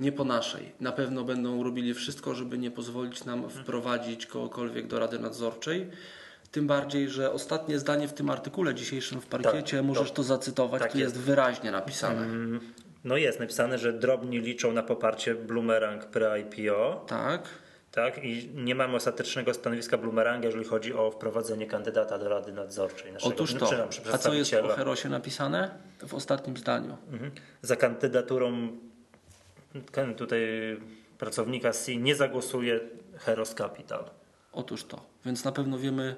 Nie 0.00 0.12
po 0.12 0.24
naszej. 0.24 0.72
Na 0.80 0.92
pewno 0.92 1.24
będą 1.24 1.62
robili 1.62 1.94
wszystko, 1.94 2.34
żeby 2.34 2.58
nie 2.58 2.70
pozwolić 2.70 3.24
nam 3.24 3.50
wprowadzić 3.50 4.26
kogokolwiek 4.26 4.86
do 4.86 4.98
Rady 4.98 5.18
Nadzorczej. 5.18 5.86
Tym 6.50 6.66
bardziej, 6.66 7.08
że 7.08 7.32
ostatnie 7.32 7.78
zdanie 7.78 8.08
w 8.08 8.12
tym 8.12 8.30
artykule 8.30 8.74
dzisiejszym 8.74 9.20
w 9.20 9.26
parkiecie, 9.26 9.76
Tak, 9.76 9.86
możesz 9.86 10.08
to- 10.10 10.16
to 10.16 10.22
zacytować, 10.22 10.82
tak 10.82 10.92
tu 10.92 10.98
jest. 10.98 11.14
jest. 11.14 11.26
wyraźnie 11.26 11.70
napisane. 11.70 12.26
No 13.04 13.16
jest 13.16 13.40
napisane, 13.40 13.78
że 13.78 13.92
drobni 13.92 14.40
liczą 14.40 14.72
na 14.72 14.82
poparcie 14.82 15.34
Bloomerang 15.34 16.04
pre-IPO, 16.10 17.04
Tak. 17.06 17.48
Tak? 17.96 18.24
I 18.24 18.50
nie 18.54 18.74
mamy 18.74 18.96
ostatecznego 18.96 19.54
stanowiska 19.54 19.98
Bloomeranga, 19.98 20.46
jeżeli 20.46 20.64
chodzi 20.64 20.94
o 20.94 21.10
wprowadzenie 21.10 21.66
kandydata 21.66 22.18
do 22.18 22.28
Rady 22.28 22.52
Nadzorczej. 22.52 23.12
Naszego, 23.12 23.34
Otóż 23.34 23.54
to. 23.54 23.70
A 24.12 24.18
co 24.18 24.34
jest 24.34 24.54
o. 24.54 24.68
Herosie 24.68 25.08
napisane? 25.08 25.78
W 26.06 26.14
ostatnim 26.14 26.56
zdaniu. 26.56 26.96
Mhm. 27.12 27.30
Za 27.62 27.76
kandydaturą 27.76 28.68
tutaj 30.16 30.40
pracownika 31.18 31.72
C 31.72 31.96
nie 31.96 32.14
zagłosuje 32.14 32.80
Heros 33.18 33.54
Capital. 33.54 34.04
Otóż 34.52 34.84
to. 34.84 35.00
Więc 35.24 35.44
na 35.44 35.52
pewno 35.52 35.78
wiemy, 35.78 36.16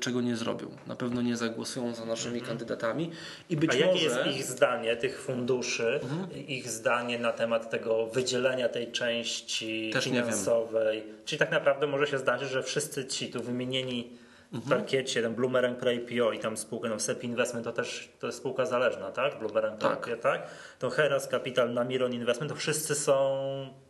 czego 0.00 0.20
nie 0.20 0.36
zrobią. 0.36 0.66
Na 0.86 0.96
pewno 0.96 1.22
nie 1.22 1.36
zagłosują 1.36 1.94
za 1.94 2.04
naszymi 2.04 2.40
kandydatami. 2.40 3.10
I 3.50 3.56
być 3.56 3.70
Mhm. 3.74 3.90
A 3.90 3.92
może... 3.92 4.04
jakie 4.06 4.20
jest 4.22 4.38
ich 4.40 4.46
zdanie, 4.46 4.96
tych 4.96 5.20
funduszy, 5.22 6.00
ich 6.48 6.68
zdanie 6.70 7.18
na 7.18 7.32
temat 7.32 7.70
tego 7.70 8.06
wydzielenia 8.06 8.68
tej 8.68 8.92
części 8.92 9.90
Też 9.92 10.04
finansowej? 10.04 11.02
Czyli 11.24 11.38
tak 11.38 11.50
naprawdę 11.50 11.86
może 11.86 12.06
się 12.06 12.18
zdarzyć, 12.18 12.50
że 12.50 12.62
wszyscy 12.62 13.06
ci 13.06 13.30
tu 13.30 13.42
wymienieni 13.42 14.10
w 14.52 14.54
Mhm. 14.54 14.78
parkiecie, 14.80 15.22
ten 15.22 15.34
Bloomerang 15.34 15.78
Pre-IPO 15.78 16.32
i 16.34 16.38
tam 16.38 16.56
spółka 16.56 16.88
no, 16.88 17.00
SEP 17.00 17.24
Investment 17.24 17.64
to 17.64 17.72
też 17.72 18.08
to 18.20 18.26
jest 18.26 18.38
spółka 18.38 18.66
zależna, 18.66 19.10
tak? 19.12 19.38
Bloomerang 19.38 19.80
Tak. 19.80 20.06
Pre-IPO, 20.06 20.22
tak? 20.22 20.46
To 20.78 20.90
Heras 20.90 21.28
Capital, 21.28 21.72
Namiron 21.74 22.12
Investment, 22.12 22.52
to 22.52 22.56
wszyscy 22.58 22.94
są 22.94 23.38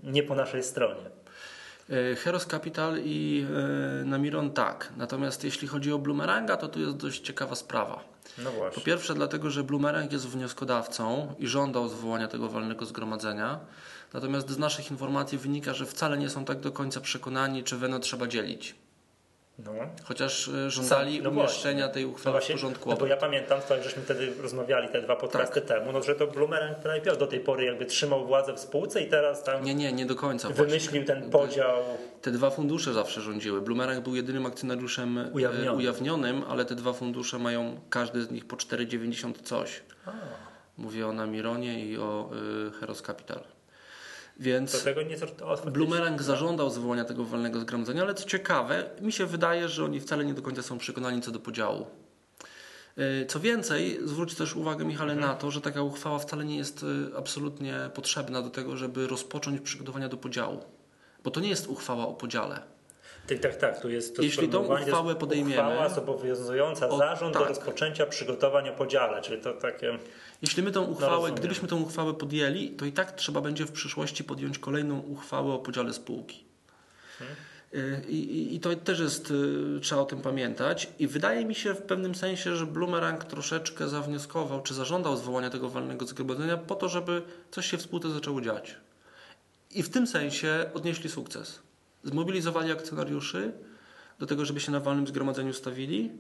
nie 0.03 0.23
po 0.23 0.35
naszej 0.35 0.63
stronie. 0.63 1.11
E, 1.91 2.17
Heros 2.17 2.47
Capital 2.47 2.99
i 3.05 3.47
e, 4.01 4.05
Namiron 4.05 4.51
tak. 4.51 4.93
Natomiast 4.97 5.45
jeśli 5.45 5.69
chodzi 5.69 5.93
o 5.93 5.99
Bloomeranga, 5.99 6.57
to 6.57 6.69
tu 6.69 6.81
jest 6.81 6.97
dość 6.97 7.21
ciekawa 7.21 7.55
sprawa. 7.55 8.05
No 8.39 8.51
Po 8.75 8.81
pierwsze 8.81 9.15
dlatego, 9.15 9.51
że 9.51 9.65
Bloomerang 9.65 10.13
jest 10.13 10.29
wnioskodawcą 10.29 11.35
i 11.39 11.47
żądał 11.47 11.89
zwołania 11.89 12.29
tego 12.29 12.49
walnego 12.49 12.87
zgromadzenia. 12.87 13.61
Natomiast 14.13 14.51
z 14.51 14.59
naszych 14.59 14.91
informacji 14.91 15.39
wynika, 15.39 15.75
że 15.75 15.87
wcale 15.87 16.19
nie 16.19 16.31
są 16.31 16.45
tak 16.45 16.61
do 16.61 16.73
końca 16.73 17.01
przekonani, 17.01 17.65
czy 17.65 17.77
Weno 17.77 17.99
trzeba 17.99 18.27
dzielić. 18.27 18.75
No. 19.65 19.73
Chociaż 20.05 20.49
e, 20.49 20.71
żądali 20.71 21.23
No 21.23 21.31
umieszczenia 21.31 21.79
właśnie. 21.85 21.95
tej 21.95 22.05
No 22.05 22.11
uchwały 22.11 22.33
w 22.33 22.39
właśnie, 22.41 22.55
porządku 22.55 22.91
no 22.91 22.97
bo 22.97 23.07
ja 23.07 23.17
pamiętam, 23.17 23.61
to 23.69 23.75
jak 23.75 23.85
żeśmy 23.85 24.03
wtedy 24.03 24.33
rozmawiali 24.43 24.89
te 24.89 25.03
dwa 25.03 25.17
podcasty 25.17 25.61
Tak. 25.61 25.69
temu, 25.79 25.93
no 25.93 26.03
że 26.03 26.15
to 26.15 26.27
Bloomerang 26.27 26.79
Pre-IPO 26.79 27.17
do 27.17 27.27
tej 27.27 27.41
pory 27.41 27.65
jakby 27.65 27.87
trzymał 27.87 28.27
władzę 28.27 28.53
w 28.55 28.61
spółce 28.61 29.03
i 29.03 29.07
teraz 29.09 29.45
tam 29.45 29.65
Nie, 29.65 29.75
nie, 29.75 29.93
nie 29.93 30.07
do 30.07 30.15
końca. 30.17 30.49
Właśnie. 30.49 30.65
wymyślił 30.65 31.05
ten 31.05 31.31
podział. 31.31 31.83
Te 32.23 32.31
dwa 32.31 32.51
fundusze 32.51 32.93
zawsze 32.93 33.21
rządziły. 33.21 33.61
Bloomerang 33.61 34.05
był 34.05 34.15
jedynym 34.17 34.47
akcjonariuszem 34.47 35.19
e, 35.19 35.31
Ujawnionym. 35.77 36.45
ale 36.49 36.65
te 36.65 36.75
dwa 36.75 36.93
fundusze 36.93 37.39
mają 37.39 37.81
każdy 37.91 38.23
z 38.23 38.31
nich 38.31 38.45
po 38.47 38.57
4,90 38.57 39.33
coś. 39.43 39.83
Mówię 40.77 41.07
o 41.07 41.13
Namironie 41.13 41.85
i 41.87 41.99
o 41.99 42.31
y, 42.69 42.71
Heros 42.71 43.03
Capital. 43.03 43.41
Więc 44.39 44.73
Bloomerang 45.73 46.23
zażądał 46.23 46.71
zwołania 46.71 47.05
tego 47.05 47.25
walnego 47.25 47.61
zgromadzenia, 47.61 48.03
ale 48.03 48.15
co 48.15 48.25
ciekawe, 48.25 48.91
mi 49.01 49.13
się 49.13 49.27
wydaje, 49.27 49.69
że 49.69 49.85
oni 49.85 50.01
wcale 50.01 50.25
nie 50.25 50.35
do 50.35 50.43
końca 50.43 50.63
są 50.63 50.79
przekonani 50.79 51.23
co 51.23 51.31
do 51.31 51.41
podziału. 51.41 51.87
Y, 52.99 53.27
Co 53.27 53.41
więcej, 53.41 53.99
zwróć 54.05 54.35
też 54.35 54.57
uwagę, 54.57 54.85
Michale, 54.85 55.15
na 55.15 55.35
to, 55.35 55.51
że 55.51 55.61
taka 55.61 55.83
uchwała 55.83 56.19
wcale 56.19 56.45
nie 56.45 56.57
jest 56.57 56.83
y, 56.83 57.17
absolutnie 57.17 57.91
potrzebna 57.95 58.43
do 58.43 58.51
tego, 58.51 58.77
żeby 58.77 59.07
rozpocząć 59.07 59.61
przygotowania 59.61 60.09
do 60.09 60.17
podziału. 60.17 60.65
Bo 61.25 61.31
to 61.31 61.41
nie 61.41 61.49
jest 61.49 61.67
uchwała 61.67 62.09
o 62.09 62.15
podziale. 62.15 62.78
Tak, 63.29 63.39
tak, 63.39 63.57
tak. 63.57 63.81
Tu 63.83 63.91
jest 63.91 64.17
to 64.17 64.23
Jeśli 64.23 64.49
tą 64.49 64.77
jest 64.77 64.89
uchwałę 64.89 65.15
podejmiemy- 65.15 65.51
Uchwała 65.51 65.89
zobowiązująca 65.89 66.89
O, 66.89 66.99
zarząd 66.99 67.35
do 67.35 67.41
tak. 67.41 67.49
rozpoczęcia 67.49 68.07
przygotowań 68.07 68.69
o 68.69 68.73
podziale, 68.73 69.23
czyli 69.23 69.43
to 69.43 69.53
takie. 69.53 69.99
Jeśli 70.43 70.63
my 70.63 70.73
tą 70.73 70.85
uchwałę, 70.85 71.13
rozumiem. 71.15 71.35
gdybyśmy 71.35 71.69
tą 71.69 71.81
uchwałę 71.83 72.15
podjęli, 72.15 72.71
to 72.71 72.85
i 72.85 72.93
tak 72.93 73.13
trzeba 73.13 73.41
będzie 73.41 73.65
w 73.65 73.73
przyszłości 73.73 74.25
podjąć 74.25 74.59
kolejną 74.59 74.99
uchwałę 75.01 75.53
o 75.55 75.59
podziale 75.59 75.93
spółki. 75.93 76.45
Y, 77.75 78.03
I, 78.09 78.15
i, 78.17 78.55
I 78.55 78.61
to 78.61 78.77
też 78.77 79.01
jest, 79.01 79.31
y, 79.31 79.81
trzeba 79.83 80.01
o 80.01 80.05
tym 80.05 80.21
pamiętać. 80.21 80.89
I 80.99 81.07
wydaje 81.07 81.45
mi 81.45 81.55
się 81.55 81.75
w 81.75 81.83
pewnym 81.83 82.15
sensie, 82.15 82.57
że 82.57 82.67
Bloomerang 82.67 83.25
troszeczkę 83.25 83.89
zawnioskował, 83.89 84.63
czy 84.63 84.75
zażądał 84.75 85.17
zwołania 85.17 85.51
tego 85.51 85.69
walnego 85.69 86.07
zgromadzenia 86.07 86.57
po 86.57 86.75
to, 86.75 86.89
żeby 86.89 87.23
coś 87.51 87.67
się 87.71 87.77
w 87.77 87.83
spółce 87.83 88.11
zaczęło 88.11 88.41
dziać. 88.41 88.75
I 89.71 89.83
w 89.83 89.91
tym 89.91 90.07
sensie 90.07 90.71
odnieśli 90.75 91.11
sukces. 91.11 91.59
Zmobilizowali 92.09 92.73
akcjonariuszy 92.73 93.53
do 94.19 94.27
tego, 94.27 94.45
żeby 94.45 94.61
się 94.61 94.73
na 94.73 94.81
walnym 94.81 95.07
zgromadzeniu 95.07 95.53
stawili 95.53 96.11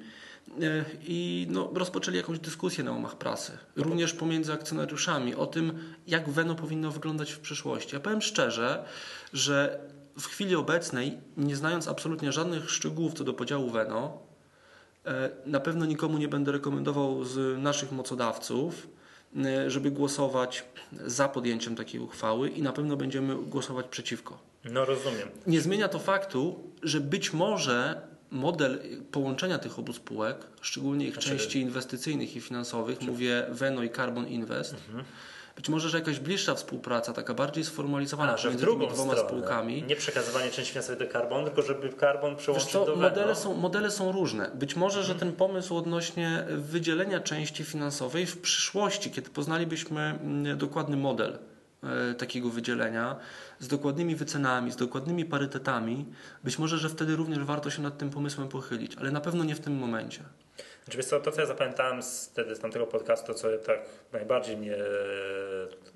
y, 0.48 0.84
i 1.02 1.46
no, 1.50 1.70
rozpoczęli 1.74 2.16
jakąś 2.16 2.38
dyskusję 2.38 2.84
na 2.84 2.92
łamach 2.92 3.16
prasy, 3.16 3.52
również 3.76 4.12
pomiędzy 4.12 4.52
akcjonariuszami 4.52 5.34
o 5.34 5.46
tym, 5.46 5.78
jak 6.06 6.28
Weno 6.28 6.54
powinno 6.54 6.90
wyglądać 6.90 7.32
w 7.32 7.40
przyszłości. 7.40 7.94
Ja 7.94 8.00
powiem 8.00 8.22
szczerze, 8.22 8.84
że 9.32 9.80
w 10.18 10.26
chwili 10.26 10.56
obecnej, 10.56 11.18
nie 11.36 11.56
znając 11.56 11.88
absolutnie 11.88 12.32
żadnych 12.32 12.70
szczegółów 12.70 13.14
co 13.14 13.24
do 13.24 13.34
podziału 13.34 13.70
Weno, 13.70 14.18
e, 15.06 15.30
na 15.46 15.60
pewno 15.60 15.86
nikomu 15.86 16.18
nie 16.18 16.28
będę 16.28 16.52
rekomendował 16.52 17.24
z 17.24 17.62
naszych 17.62 17.92
mocodawców, 17.92 18.86
e, 18.86 19.07
żeby 19.66 19.90
głosować 19.90 20.64
za 20.92 21.28
podjęciem 21.28 21.76
takiej 21.76 22.00
uchwały 22.00 22.48
i 22.48 22.62
na 22.62 22.72
pewno 22.72 22.96
będziemy 22.96 23.36
głosować 23.36 23.86
przeciwko. 23.86 24.38
No 24.64 24.84
rozumiem. 24.84 25.28
Nie 25.46 25.60
zmienia 25.60 25.88
to 25.88 25.98
faktu, 25.98 26.70
że 26.82 27.00
być 27.00 27.32
może 27.32 28.00
model 28.30 28.80
połączenia 29.12 29.58
tych 29.58 29.78
obu 29.78 29.92
spółek, 29.92 30.36
szczególnie 30.60 31.06
ich 31.06 31.12
Znaczy- 31.12 31.28
części 31.28 31.60
inwestycyjnych 31.60 32.36
i 32.36 32.40
finansowych, 32.40 33.02
mówię 33.02 33.46
Veno 33.50 33.82
i 33.82 33.90
Carbon 33.90 34.26
Invest, 34.28 34.74
być 35.58 35.68
może, 35.68 35.88
że 35.88 35.98
jakaś 35.98 36.20
bliższa 36.20 36.54
współpraca, 36.54 37.12
taka 37.12 37.34
bardziej 37.34 37.64
sformalizowana 37.64 38.32
A, 38.32 38.36
że 38.36 38.48
w 38.48 38.52
tymi 38.52 38.60
drugą 38.62 38.86
dwoma 38.86 39.12
stronę. 39.12 39.28
spółkami. 39.28 39.82
Nie 39.82 39.96
przekazywanie 39.96 40.50
części 40.50 40.72
finansowej 40.72 40.98
do 41.06 41.12
Carbon, 41.12 41.44
tylko 41.44 41.62
żeby 41.62 41.92
Carbon 42.00 42.30
Wiesz 42.30 42.42
przełączyć 42.42 42.70
co, 42.70 42.84
do 42.84 42.96
Veno. 42.96 43.08
modele, 43.08 43.36
są, 43.36 43.54
modele 43.54 43.90
są 43.90 44.12
różne. 44.12 44.50
Być 44.54 44.76
może, 44.76 45.02
że 45.02 45.14
ten 45.14 45.32
pomysł 45.32 45.76
odnośnie 45.76 46.44
wydzielenia 46.56 47.20
części 47.20 47.64
finansowej 47.64 48.26
w 48.26 48.40
przyszłości, 48.40 49.10
kiedy 49.10 49.30
poznalibyśmy 49.30 50.00
mm, 50.00 50.58
dokładny 50.58 50.96
model 50.96 51.38
e, 51.82 52.14
takiego 52.14 52.50
wydzielenia 52.50 53.16
z 53.58 53.68
dokładnymi 53.68 54.16
wycenami, 54.16 54.72
z 54.72 54.76
dokładnymi 54.76 55.24
parytetami, 55.24 56.06
być 56.44 56.58
może, 56.58 56.78
że 56.78 56.88
wtedy 56.88 57.16
również 57.16 57.38
warto 57.38 57.70
się 57.70 57.82
nad 57.82 57.98
tym 57.98 58.10
pomysłem 58.10 58.48
pochylić, 58.48 58.96
ale 58.96 59.10
na 59.10 59.20
pewno 59.20 59.44
nie 59.44 59.54
w 59.54 59.60
tym 59.60 59.76
momencie. 59.76 60.22
Znaczy, 60.88 61.08
co, 61.08 61.20
to, 61.20 61.32
co 61.32 61.40
ja 61.40 61.46
zapamiętałem 61.46 62.02
z, 62.02 62.28
wtedy 62.28 62.56
z 62.56 62.60
tamtego 62.60 62.86
podcastu, 62.86 63.34
co 63.34 63.48
tak 63.66 63.80
najbardziej 64.12 64.56
mnie, 64.56 64.76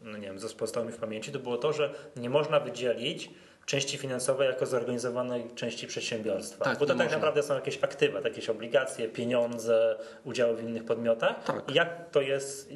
no 0.03 0.19
nie 0.19 0.27
wiem, 0.27 0.37
pozostało 0.59 0.87
mi 0.87 0.93
w 0.93 0.97
pamięci, 0.97 1.33
to 1.33 1.39
było 1.39 1.57
to, 1.57 1.73
że 1.73 1.95
nie 2.17 2.31
można 2.31 2.61
wydzielić 2.61 3.31
części 3.67 3.99
finansowej 3.99 4.49
jako 4.49 4.67
zorganizowanej 4.67 5.45
części 5.55 5.87
przedsiębiorstwa. 5.87 6.65
Tak, 6.65 6.79
Bo 6.79 6.87
to 6.87 6.95
tak 6.95 6.97
można. 7.05 7.17
naprawdę 7.17 7.43
są 7.43 7.55
jakieś 7.55 7.79
aktywa, 7.85 8.21
jakieś 8.21 8.49
obligacje, 8.49 9.09
pieniądze, 9.09 9.97
udziały 10.25 10.57
w 10.57 10.63
innych 10.63 10.85
podmiotach. 10.85 11.45
Tak. 11.45 11.75
Jak 11.75 12.11
to 12.11 12.21
jest, 12.21 12.71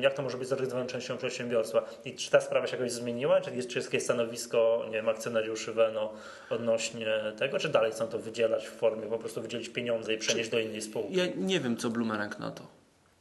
jak 0.00 0.14
to 0.14 0.22
może 0.22 0.38
być 0.38 0.48
zorganizowaną 0.48 0.86
częścią 0.86 1.16
przedsiębiorstwa? 1.16 1.84
I 2.04 2.14
czy 2.14 2.30
ta 2.30 2.40
sprawa 2.40 2.66
się 2.66 2.76
jakoś 2.76 2.92
zmieniła? 2.92 3.40
Czy 3.40 3.50
jest, 3.54 3.68
czy 3.68 3.78
jest 3.78 3.88
jakieś 3.92 4.04
stanowisko 4.04 4.82
nie 4.86 4.92
wiem, 4.92 5.08
akcjonariuszy 5.08 5.72
Veno 5.72 6.12
odnośnie 6.50 7.06
tego? 7.38 7.58
Czy 7.58 7.68
dalej 7.68 7.92
chcą 7.92 8.08
to 8.08 8.18
wydzielać 8.18 8.66
w 8.68 8.70
formie 8.72 9.06
po 9.06 9.18
prostu 9.18 9.42
wydzielić 9.42 9.68
pieniądze 9.68 10.14
i 10.14 10.18
przenieść 10.18 10.50
do 10.50 10.58
innej 10.58 10.82
spółki? 10.82 11.16
Ja 11.16 11.24
nie 11.36 11.60
wiem, 11.60 11.76
co 11.76 11.90
Bloomerang 11.90 12.38
na 12.38 12.50
to. 12.50 12.66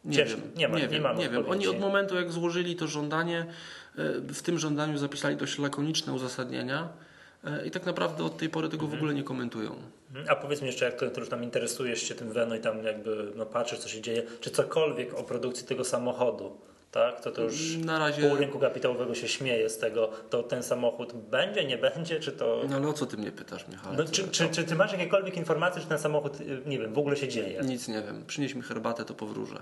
Nie 0.06 0.26
wiem, 0.26 0.42
Nie 0.56 0.68
ma- 0.68 0.76
nie 0.78 0.82
nie 0.82 0.88
wiem, 0.90 1.04
nie 1.18 1.30
wiem. 1.30 1.50
Oni 1.50 1.68
od 1.68 1.80
momentu, 1.80 2.16
jak 2.16 2.32
złożyli 2.32 2.76
to 2.76 2.88
żądanie, 2.88 3.46
w 4.34 4.42
tym 4.42 4.60
żądaniu 4.60 4.98
zapisali 4.98 5.36
dość 5.36 5.60
lakoniczne 5.60 6.14
uzasadnienia 6.14 6.90
e, 7.44 7.68
i 7.68 7.72
tak 7.72 7.86
naprawdę 7.86 8.24
od 8.24 8.38
tej 8.38 8.50
pory 8.50 8.70
tego 8.70 8.88
w 8.88 8.94
ogóle 8.94 9.14
nie 9.14 9.24
komentują. 9.24 9.76
Mhm. 10.10 10.26
A 10.30 10.36
powiedz 10.36 10.62
mi 10.62 10.68
jeszcze, 10.68 10.86
jak 10.86 11.00
to, 11.00 11.10
to 11.10 11.20
już 11.20 11.30
tam 11.30 11.44
interesujesz 11.44 12.04
się 12.04 12.16
tym 12.16 12.32
Veno 12.32 12.56
i 12.56 12.60
tam 12.60 12.84
jakby 12.84 13.32
no, 13.36 13.46
patrzysz, 13.46 13.80
co 13.80 13.90
się 13.90 14.02
dzieje, 14.02 14.24
czy 14.42 14.52
cokolwiek 14.52 15.14
o 15.14 15.24
produkcji 15.24 15.68
tego 15.68 15.84
samochodu, 15.84 16.58
tak? 16.92 17.22
To, 17.22 17.32
to 17.32 17.42
już 17.42 17.78
Na 17.78 18.00
razie, 18.00 18.30
pół 18.30 18.38
rynku 18.38 18.60
kapitałowego 18.60 19.16
się 19.16 19.28
śmieje 19.28 19.70
z 19.70 19.78
tego, 19.78 20.10
to 20.30 20.44
ten 20.44 20.64
samochód 20.64 21.14
będzie, 21.14 21.66
nie 21.66 21.78
będzie, 21.78 22.20
czy 22.20 22.32
to... 22.32 22.62
no 22.70 22.76
ale 22.76 22.88
o 22.88 22.94
co 22.94 23.06
ty 23.06 23.18
mnie 23.18 23.32
pytasz, 23.32 23.68
Michał? 23.68 23.94
No, 23.94 24.06
czy, 24.06 24.28
czy, 24.28 24.50
czy 24.50 24.64
ty 24.64 24.76
masz 24.76 24.92
jakiekolwiek 24.92 25.38
informacje, 25.38 25.82
czy 25.82 25.88
ten 25.88 26.00
samochód, 26.00 26.42
y, 26.42 26.62
nie 26.66 26.80
wiem, 26.80 26.94
w 26.94 26.98
ogóle 26.98 27.18
się 27.18 27.28
dzieje? 27.28 27.62
Nic 27.66 27.88
nie 27.88 28.02
wiem. 28.02 28.24
Przynieś 28.28 28.56
mi 28.56 28.62
herbatę, 28.62 29.06
to 29.06 29.14
powróżę. 29.14 29.62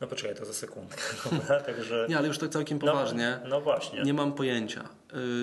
No 0.00 0.06
poczekaj, 0.06 0.36
to 0.36 0.44
za 0.44 0.52
sekundkę? 0.52 1.02
Także... 1.66 2.06
Nie, 2.08 2.18
ale 2.18 2.28
już 2.28 2.38
tak 2.38 2.50
całkiem 2.50 2.78
poważnie. 2.78 3.38
No, 3.42 3.48
no 3.48 3.60
właśnie. 3.60 4.02
Nie 4.02 4.14
mam 4.14 4.32
pojęcia. 4.32 4.88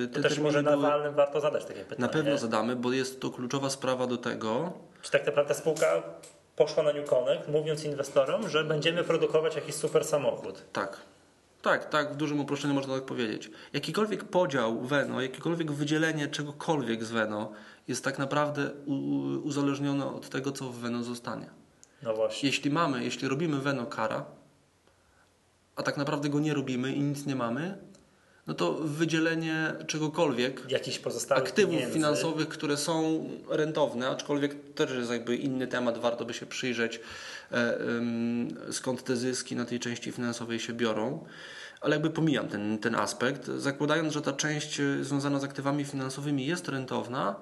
Y, 0.03 0.07
to 0.07 0.13
te 0.15 0.21
też 0.21 0.39
może 0.39 0.61
na 0.61 0.71
były- 0.71 0.83
walnym 0.83 1.13
warto 1.13 1.41
zadać 1.41 1.65
takie 1.65 1.79
pytanie. 1.79 2.01
Na 2.01 2.07
pewno 2.07 2.37
zadamy, 2.37 2.75
bo 2.75 2.91
jest 2.91 3.21
to 3.21 3.29
kluczowa 3.29 3.69
sprawa 3.69 4.07
do 4.07 4.17
tego, 4.17 4.73
Czy 5.01 5.11
tak 5.11 5.25
naprawdę 5.25 5.53
spółka 5.53 6.03
poszła 6.55 6.83
na 6.83 6.93
New 6.93 7.09
Connect, 7.09 7.47
mówiąc 7.47 7.83
inwestorom, 7.83 8.49
że 8.49 8.63
będziemy 8.63 9.03
produkować 9.03 9.55
jakiś 9.55 9.75
super 9.75 10.05
samochód? 10.05 10.63
Tak. 10.73 10.97
Tak, 11.61 11.89
tak, 11.89 12.13
w 12.13 12.15
dużym 12.15 12.39
uproszczeniu 12.39 12.73
można 12.73 12.95
tak 12.95 13.03
powiedzieć. 13.05 13.51
Jakikolwiek 13.73 14.23
podział 14.23 14.81
Veno, 14.81 15.21
jakiekolwiek 15.21 15.71
wydzielenie 15.71 16.27
czegokolwiek 16.27 17.03
z 17.03 17.11
Veno 17.11 17.51
jest 17.87 18.03
tak 18.03 18.19
naprawdę 18.19 18.69
uzależnione 19.43 20.05
od 20.05 20.29
tego, 20.29 20.51
co 20.51 20.65
w 20.65 20.79
Veno 20.79 21.03
zostanie. 21.03 21.49
No 22.03 22.13
właśnie. 22.13 22.49
Jeśli 22.49 22.71
mamy, 22.71 23.03
jeśli 23.03 23.27
robimy 23.27 23.59
Veno 23.59 23.85
kara, 23.85 24.25
a 25.75 25.83
tak 25.83 25.97
naprawdę 25.97 26.29
go 26.29 26.39
nie 26.39 26.53
robimy 26.53 26.93
i 26.93 27.01
nic 27.01 27.25
nie 27.25 27.35
mamy, 27.35 27.77
no 28.47 28.53
to 28.53 28.73
wydzielenie 28.73 29.73
czegokolwiek, 29.87 30.71
Jakiś 30.71 30.99
pozostałych 30.99 31.43
aktywów 31.43 31.73
pieniędzy. 31.73 31.93
finansowych, 31.93 32.47
które 32.47 32.77
są 32.77 33.29
rentowne, 33.49 34.09
aczkolwiek 34.09 34.73
też 34.73 34.91
jest 34.91 35.11
jakby 35.11 35.35
inny 35.35 35.67
temat, 35.67 35.97
warto 35.97 36.25
by 36.25 36.33
się 36.33 36.45
przyjrzeć, 36.45 36.99
e, 37.51 37.77
skąd 38.71 39.03
te 39.03 39.15
zyski 39.15 39.55
na 39.55 39.65
tej 39.65 39.79
części 39.79 40.11
finansowej 40.11 40.59
się 40.59 40.73
biorą. 40.73 41.25
Ale 41.81 41.95
jakby 41.95 42.09
pomijam 42.09 42.47
ten, 42.47 42.77
ten 42.79 42.95
aspekt, 42.95 43.45
zakładając, 43.47 44.13
że 44.13 44.21
ta 44.21 44.33
część 44.33 44.79
e, 44.79 45.03
związana 45.03 45.39
z 45.39 45.43
aktywami 45.43 45.85
finansowymi 45.85 46.45
jest 46.45 46.67
rentowna, 46.67 47.35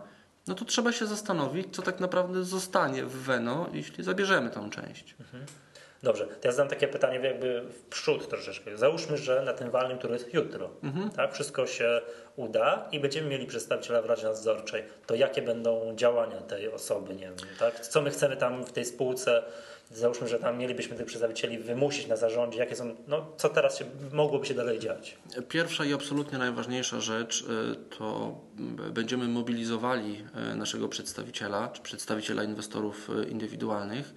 no 0.48 0.56
to 0.56 0.66
trzeba 0.66 0.92
się 0.92 1.06
zastanowić, 1.08 1.68
co 1.76 1.82
tak 1.82 2.00
naprawdę 2.00 2.44
zostanie 2.44 3.06
w 3.06 3.12
Veno, 3.24 3.70
jeśli 3.74 4.04
zabierzemy 4.04 4.50
tą 4.50 4.70
część. 4.70 5.16
Dobrze, 6.04 6.28
to 6.28 6.48
ja 6.48 6.52
zadam 6.52 6.70
takie 6.70 6.88
pytanie 6.88 7.20
jakby 7.20 7.62
w 7.62 7.84
przód 7.86 8.30
troszeczkę. 8.30 8.78
Załóżmy, 8.78 9.18
że 9.18 9.42
na 9.42 9.54
tym 9.54 9.72
walnym, 9.72 9.98
który 9.98 10.14
jest 10.14 10.34
jutro, 10.34 10.70
Mhm. 10.84 11.10
tak, 11.10 11.34
wszystko 11.34 11.68
się 11.68 12.02
uda 12.36 12.88
i 12.92 13.00
będziemy 13.00 13.30
mieli 13.30 13.46
przedstawiciela 13.48 14.02
w 14.02 14.06
Radzie 14.06 14.24
Nadzorczej, 14.28 14.84
to 15.08 15.16
jakie 15.16 15.42
będą 15.42 15.96
działania 15.96 16.38
tej 16.42 16.72
osoby, 16.72 17.14
nie 17.16 17.22
wiem, 17.22 17.36
tak? 17.60 17.80
Co 17.80 18.02
my 18.02 18.10
chcemy 18.12 18.38
tam 18.38 18.64
w 18.66 18.72
tej 18.72 18.86
spółce, 18.86 19.44
załóżmy, 19.92 20.28
że 20.28 20.40
tam 20.40 20.58
mielibyśmy 20.58 20.98
tych 20.98 21.06
przedstawicieli 21.06 21.58
wymusić 21.58 22.08
na 22.08 22.16
zarządzie, 22.16 22.60
jakie 22.60 22.76
są, 22.76 22.96
no 23.08 23.32
co 23.38 23.50
teraz 23.50 23.80
się 23.80 23.86
mogłoby 24.12 24.46
się 24.46 24.54
dalej 24.54 24.80
dziać? 24.80 25.18
Pierwsza 25.50 25.86
i 25.86 25.94
absolutnie 25.94 26.38
najważniejsza 26.38 27.00
rzecz 27.00 27.42
y, 27.42 27.46
to 27.98 28.38
będziemy 28.92 29.28
mobilizowali 29.28 30.26
y, 30.52 30.56
naszego 30.56 30.88
przedstawiciela, 30.88 31.68
czy 31.74 31.82
przedstawiciela 31.82 32.44
inwestorów 32.44 33.10
y, 33.10 33.26
indywidualnych 33.30 34.14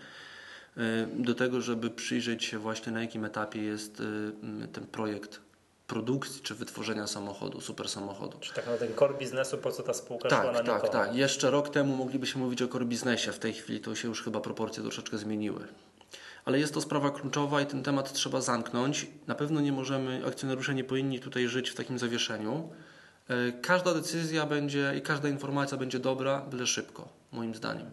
do 1.17 1.35
tego, 1.35 1.61
żeby 1.61 1.91
przyjrzeć 1.91 2.45
się 2.45 2.59
właśnie 2.59 2.93
na 2.93 3.01
jakim 3.01 3.25
etapie 3.25 3.63
jest 3.63 4.03
m, 4.43 4.69
ten 4.73 4.87
projekt 4.87 5.41
produkcji 5.87 6.43
czy 6.43 6.55
wytworzenia 6.55 7.07
samochodu, 7.07 7.61
super 7.61 7.89
samochodu. 7.89 8.39
Czy 8.41 8.55
tak 8.55 8.67
naprawdę 8.67 8.95
core 8.99 9.15
biznesu, 9.19 9.59
po 9.59 9.73
co 9.73 9.83
ta 9.83 9.95
spółka 9.95 10.29
szła 10.29 10.53
na 10.53 10.63
Tak, 10.63 10.83
tak, 10.83 10.91
tak. 10.91 11.15
Jeszcze 11.15 11.51
rok 11.51 11.69
temu 11.69 11.97
moglibyśmy 11.97 12.41
mówić 12.43 12.63
o 12.63 12.69
core 12.69 12.85
biznesie. 12.85 13.33
W 13.33 13.39
tej 13.39 13.53
chwili 13.53 13.81
to 13.81 13.95
się 13.95 14.09
już 14.09 14.23
chyba 14.23 14.41
proporcje 14.41 14.83
troszeczkę 14.83 15.19
zmieniły. 15.19 15.67
Ale 16.45 16.59
jest 16.59 16.75
to 16.75 16.81
sprawa 16.81 17.11
kluczowa 17.11 17.61
i 17.61 17.67
ten 17.67 17.83
temat 17.83 18.13
trzeba 18.13 18.41
zamknąć. 18.41 19.07
Na 19.27 19.35
pewno 19.35 19.61
nie 19.61 19.73
możemy, 19.73 20.23
akcjonariusze 20.27 20.75
nie 20.75 20.85
powinni 20.85 21.21
tutaj 21.21 21.49
żyć 21.49 21.71
w 21.71 21.75
takim 21.75 21.99
zawieszeniu. 21.99 22.69
E, 23.29 23.53
Każda 23.53 23.95
decyzja 23.95 24.47
będzie 24.47 24.95
i 24.99 25.03
każda 25.03 25.29
informacja 25.29 25.79
będzie 25.79 25.99
dobra, 25.99 26.41
byle 26.41 26.67
szybko, 26.67 27.09
moim 27.33 27.55
zdaniem. 27.55 27.87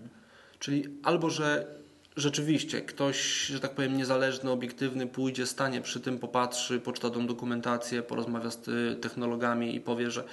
Czyli 0.60 0.98
albo, 1.04 1.30
że 1.30 1.68
rzeczywiście 2.16 2.82
ktoś, 2.82 3.46
że 3.46 3.60
tak 3.60 3.72
powiem, 3.72 3.98
niezależny, 3.98 4.52
obiektywny 4.52 5.08
pójdzie, 5.08 5.46
stanie 5.46 5.82
przy 5.82 6.00
tym, 6.00 6.20
popatrzy, 6.20 6.80
poczyta 6.80 7.10
tą 7.10 7.28
dokumentację, 7.28 8.04
porozmawia 8.04 8.50
z 8.52 8.60
technologami 9.02 9.76
i 9.76 9.82
powie, 9.82 10.12
że 10.12 10.24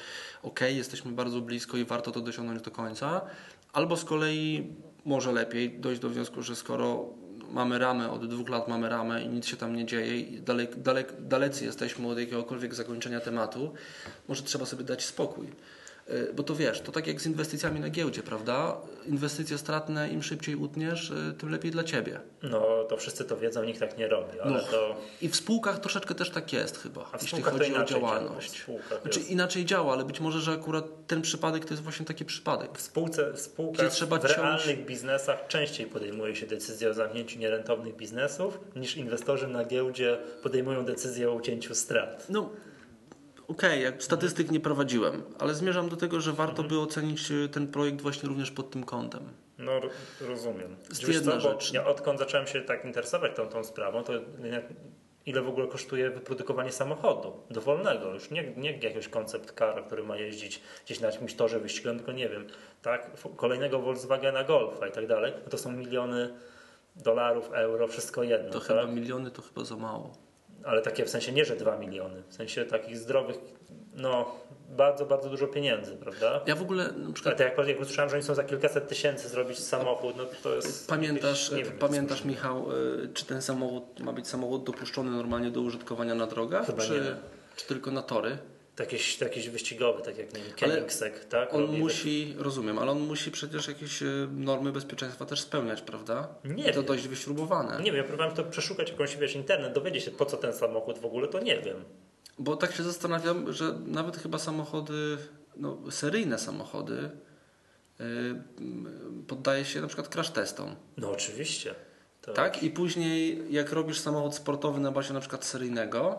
ok, 0.43 0.61
jesteśmy 0.61 1.13
bardzo 1.13 1.41
blisko 1.41 1.77
i 1.77 1.85
warto 1.85 2.11
to 2.11 2.21
dosiągnąć 2.21 2.63
do 2.63 2.71
końca. 2.71 3.21
Albo 3.73 3.97
z 3.97 4.05
kolei 4.05 4.67
może 5.05 5.33
lepiej 5.33 5.71
dojść 5.81 6.01
do 6.01 6.11
wniosku, 6.11 6.43
że 6.43 6.57
skoro 6.57 7.05
mamy 7.53 7.79
ramę, 7.79 8.11
od 8.11 8.27
dwóch 8.27 8.49
lat 8.49 8.69
mamy 8.69 8.89
ramę 8.89 9.23
i 9.23 9.29
nic 9.29 9.47
się 9.47 9.57
tam 9.57 9.77
nie 9.77 9.87
dzieje 9.87 10.21
i 10.21 10.41
dalek, 10.41 10.77
dalek, 10.77 11.13
dalecy 11.21 11.65
jesteśmy 11.65 12.09
od 12.09 12.19
jakiegokolwiek 12.19 12.75
zakończenia 12.75 13.21
tematu, 13.21 13.75
może 14.29 14.43
trzeba 14.43 14.67
sobie 14.67 14.85
dać 14.85 15.05
spokój. 15.05 15.47
Y, 16.11 16.33
Bo 16.35 16.43
to 16.43 16.55
wiesz, 16.55 16.81
to 16.81 16.93
tak 16.93 17.07
jak 17.07 17.21
z 17.21 17.27
inwestycjami 17.27 17.81
na 17.81 17.91
giełdzie, 17.91 18.23
prawda? 18.23 18.77
Inwestycje 19.07 19.59
stratne, 19.59 20.09
im 20.09 20.23
szybciej 20.23 20.57
utniesz, 20.57 21.11
y, 21.11 21.35
tym 21.39 21.51
lepiej 21.51 21.71
dla 21.71 21.85
ciebie. 21.85 22.21
No 22.43 22.85
to 22.89 22.97
wszyscy 22.97 23.25
to 23.25 23.37
wiedzą, 23.37 23.65
nikt 23.65 23.81
tak 23.81 23.99
nie 23.99 24.09
robi, 24.09 24.41
ale 24.41 24.53
No. 24.53 24.61
to 24.71 24.97
I 25.23 25.29
w 25.29 25.37
spółkach 25.37 25.79
troszeczkę 25.81 26.15
też 26.15 26.31
tak 26.31 26.53
jest 26.53 26.79
chyba, 26.79 27.09
A 27.13 27.19
w 27.19 27.23
jeśli 27.23 27.43
chodzi 27.43 27.65
o 27.65 27.75
działa. 27.75 27.85
działalność. 27.85 28.63
Spółkach 28.63 29.03
Znaczy 29.03 29.21
inaczej 29.21 29.65
działa, 29.65 29.93
ale 29.93 30.05
być 30.05 30.21
może, 30.21 30.41
że 30.41 30.53
akurat 30.53 30.85
ten 31.07 31.23
przypadek 31.23 31.65
to 31.65 31.71
jest 31.71 31.83
właśnie 31.83 32.07
taki 32.07 32.25
przypadek. 32.25 32.79
w 32.79 32.81
spółce, 32.81 33.33
w 33.33 33.41
spółkach, 33.41 33.93
w 33.93 33.97
ciąć- 33.97 34.25
realnych 34.37 34.85
biznesach 34.87 35.47
częściej 35.49 35.87
podejmuje 35.87 36.37
się 36.37 36.47
decyzję 36.47 36.91
o 36.91 36.95
zamknięciu 36.95 37.39
nierentownych 37.39 37.97
biznesów, 37.97 38.59
niż 38.77 38.97
inwestorzy 38.97 39.49
na 39.49 39.65
giełdzie 39.65 40.19
podejmują 40.43 40.85
decyzję 40.85 41.31
o 41.31 41.35
ucięciu 41.35 41.75
strat. 41.75 42.27
No, 42.29 42.51
okej, 43.49 43.83
jak 43.83 44.03
statystyk 44.03 44.51
nie 44.51 44.61
prowadziłem, 44.61 45.23
ale 45.39 45.55
zmierzam 45.55 45.89
do 45.89 45.97
tego, 45.97 46.21
że 46.21 46.33
warto 46.33 46.63
Mhm. 46.63 46.69
by 46.69 46.79
ocenić 46.81 47.31
y, 47.31 47.49
ten 47.49 47.69
projekt 47.69 48.01
właśnie 48.01 48.29
również 48.29 48.51
pod 48.51 48.71
tym 48.71 48.85
kątem. 48.85 49.23
No 49.59 49.81
ro- 49.81 49.89
rozumiem. 50.21 50.77
Wiesz 50.91 51.09
jedna 51.15 51.33
bo 51.33 51.41
rzecz. 51.41 51.73
Ja 51.73 51.87
odkąd 51.87 52.19
zacząłem 52.19 52.47
się 52.47 52.61
tak 52.63 52.85
interesować 52.85 53.37
tą, 53.37 53.49
tą 53.49 53.65
sprawą, 53.65 54.05
to 54.05 54.13
ile 55.27 55.43
w 55.43 55.49
ogóle 55.49 55.67
kosztuje 55.67 56.11
wyprodukowanie 56.11 56.73
samochodu 56.73 57.33
dowolnego, 57.51 58.15
już 58.15 58.31
nie, 58.31 58.53
nie 58.57 58.73
jakiegoś 58.73 59.09
koncept 59.09 59.59
car, 59.59 59.87
który 59.87 60.03
ma 60.03 60.17
jeździć 60.17 60.63
gdzieś 60.85 61.01
na 61.01 61.09
jakimś 61.11 61.35
torze 61.35 61.61
wyścigowym, 61.61 61.99
tylko 61.99 62.13
nie 62.13 62.29
wiem, 62.29 62.47
tak, 62.83 63.11
kolejnego 63.37 63.79
Volkswagena 63.79 64.45
Golfa 64.45 64.87
i 64.89 64.93
tak 64.93 65.07
dalej, 65.07 65.33
to 65.51 65.59
są 65.59 65.73
miliony 65.73 66.35
dolarów, 66.97 67.51
euro, 67.53 67.89
wszystko 67.89 68.23
jedno. 68.23 68.51
To 68.51 68.59
tak? 68.59 68.69
chyba 68.69 68.87
miliony 68.87 69.31
to 69.31 69.43
chyba 69.43 69.65
za 69.65 69.77
mało. 69.77 70.13
Ale 70.65 70.83
takie 70.83 71.05
w 71.05 71.11
sensie 71.11 71.33
nie, 71.33 71.45
że 71.45 71.57
2 71.57 71.77
miliony, 71.77 72.23
w 72.29 72.35
sensie 72.35 72.65
takich 72.65 72.99
zdrowych, 72.99 73.37
no 73.95 74.35
bardzo, 74.69 75.07
bardzo 75.07 75.31
dużo 75.31 75.47
pieniędzy, 75.47 75.97
prawda? 75.97 76.41
Ja 76.47 76.55
w 76.57 76.63
ogóle 76.63 76.93
na 76.93 77.05
Ale 77.05 77.13
przykład 77.13 77.37
to 77.37 77.43
jak, 77.43 77.69
jak 77.69 77.81
usłyszałem, 77.81 78.11
że 78.11 78.17
oni 78.17 78.25
są 78.25 78.35
za 78.35 78.45
kilkaset 78.45 78.89
tysięcy 78.89 79.29
zrobić 79.29 79.59
samochód, 79.59 80.17
no 80.17 80.25
to 80.43 80.55
jest... 80.55 80.89
pamiętasz, 80.89 81.51
jakieś, 81.51 81.69
wiem, 81.69 81.79
pamiętasz 81.79 82.19
jest 82.19 82.25
Michał, 82.25 82.73
y, 82.73 83.09
czy 83.15 83.25
ten 83.27 83.43
samochód 83.43 84.01
ma 84.01 84.13
być 84.13 84.29
samochód 84.29 84.65
dopuszczony 84.65 85.11
normalnie 85.11 85.51
do 85.51 85.61
użytkowania 85.61 86.15
na 86.15 86.27
drogach, 86.27 86.67
Chyba 86.67 86.83
czy, 86.83 86.93
nie. 86.93 87.17
czy 87.57 87.67
tylko 87.67 87.91
na 87.91 88.03
tory? 88.03 88.39
To 88.79 88.85
jakiś 89.25 89.49
wyścigowy, 89.49 90.03
tak 90.03 90.19
jak 90.19 90.35
nie 90.35 90.43
wiem, 90.43 90.53
Koenigsegg, 90.61 91.25
tak? 91.25 91.55
On 91.55 91.61
Robi 91.61 91.79
musi, 91.79 92.35
rozumiem, 92.39 92.79
ale 92.79 92.91
on 92.91 93.01
musi 93.01 93.31
przecież 93.31 93.69
jakieś 93.69 94.03
y, 94.03 94.29
normy 94.31 94.73
bezpieczeństwa 94.73 95.27
też 95.27 95.41
spełniać, 95.41 95.83
prawda? 95.83 96.29
Nie 96.45 96.63
I 96.63 96.67
to 96.67 96.73
wiem. 96.73 96.85
dość 96.85 97.09
wyśrubowane. 97.09 97.79
Nie 97.79 97.85
wiem, 97.85 97.97
ja 97.97 98.03
próbowałem 98.05 98.37
to 98.37 98.45
przeszukać 98.45 98.91
jakąś, 98.91 99.17
wiesz, 99.17 99.35
internet, 99.35 99.73
dowiedzieć 99.73 100.05
się 100.05 100.11
po 100.11 100.27
co 100.27 100.37
ten 100.37 100.53
samochód 100.53 100.99
w 100.99 101.05
ogóle, 101.05 101.29
to 101.29 101.41
nie 101.41 101.61
wiem. 101.61 101.85
Bo 102.39 102.57
tak 102.57 102.75
się 102.75 102.83
zastanawiam, 102.83 103.53
że 103.53 103.79
nawet 103.87 104.17
chyba 104.17 104.39
samochody, 104.39 105.17
no, 105.57 105.79
seryjne 105.91 106.39
samochody 106.39 106.95
y, 108.01 108.05
y, 108.05 109.27
poddaje 109.27 109.65
się 109.65 109.81
na 109.81 109.87
przykład 109.87 110.09
crash 110.09 110.31
testom. 110.31 110.75
No 110.97 111.11
oczywiście. 111.11 111.75
To 112.23 112.33
Tak? 112.33 112.63
I 112.63 112.71
później 112.71 113.45
jak 113.51 113.73
robisz 113.73 113.99
samochód 114.01 114.35
sportowy 114.35 114.81
na 114.81 114.91
bazie 114.91 115.15
na 115.15 115.21
przykład 115.21 115.45
seryjnego, 115.45 116.19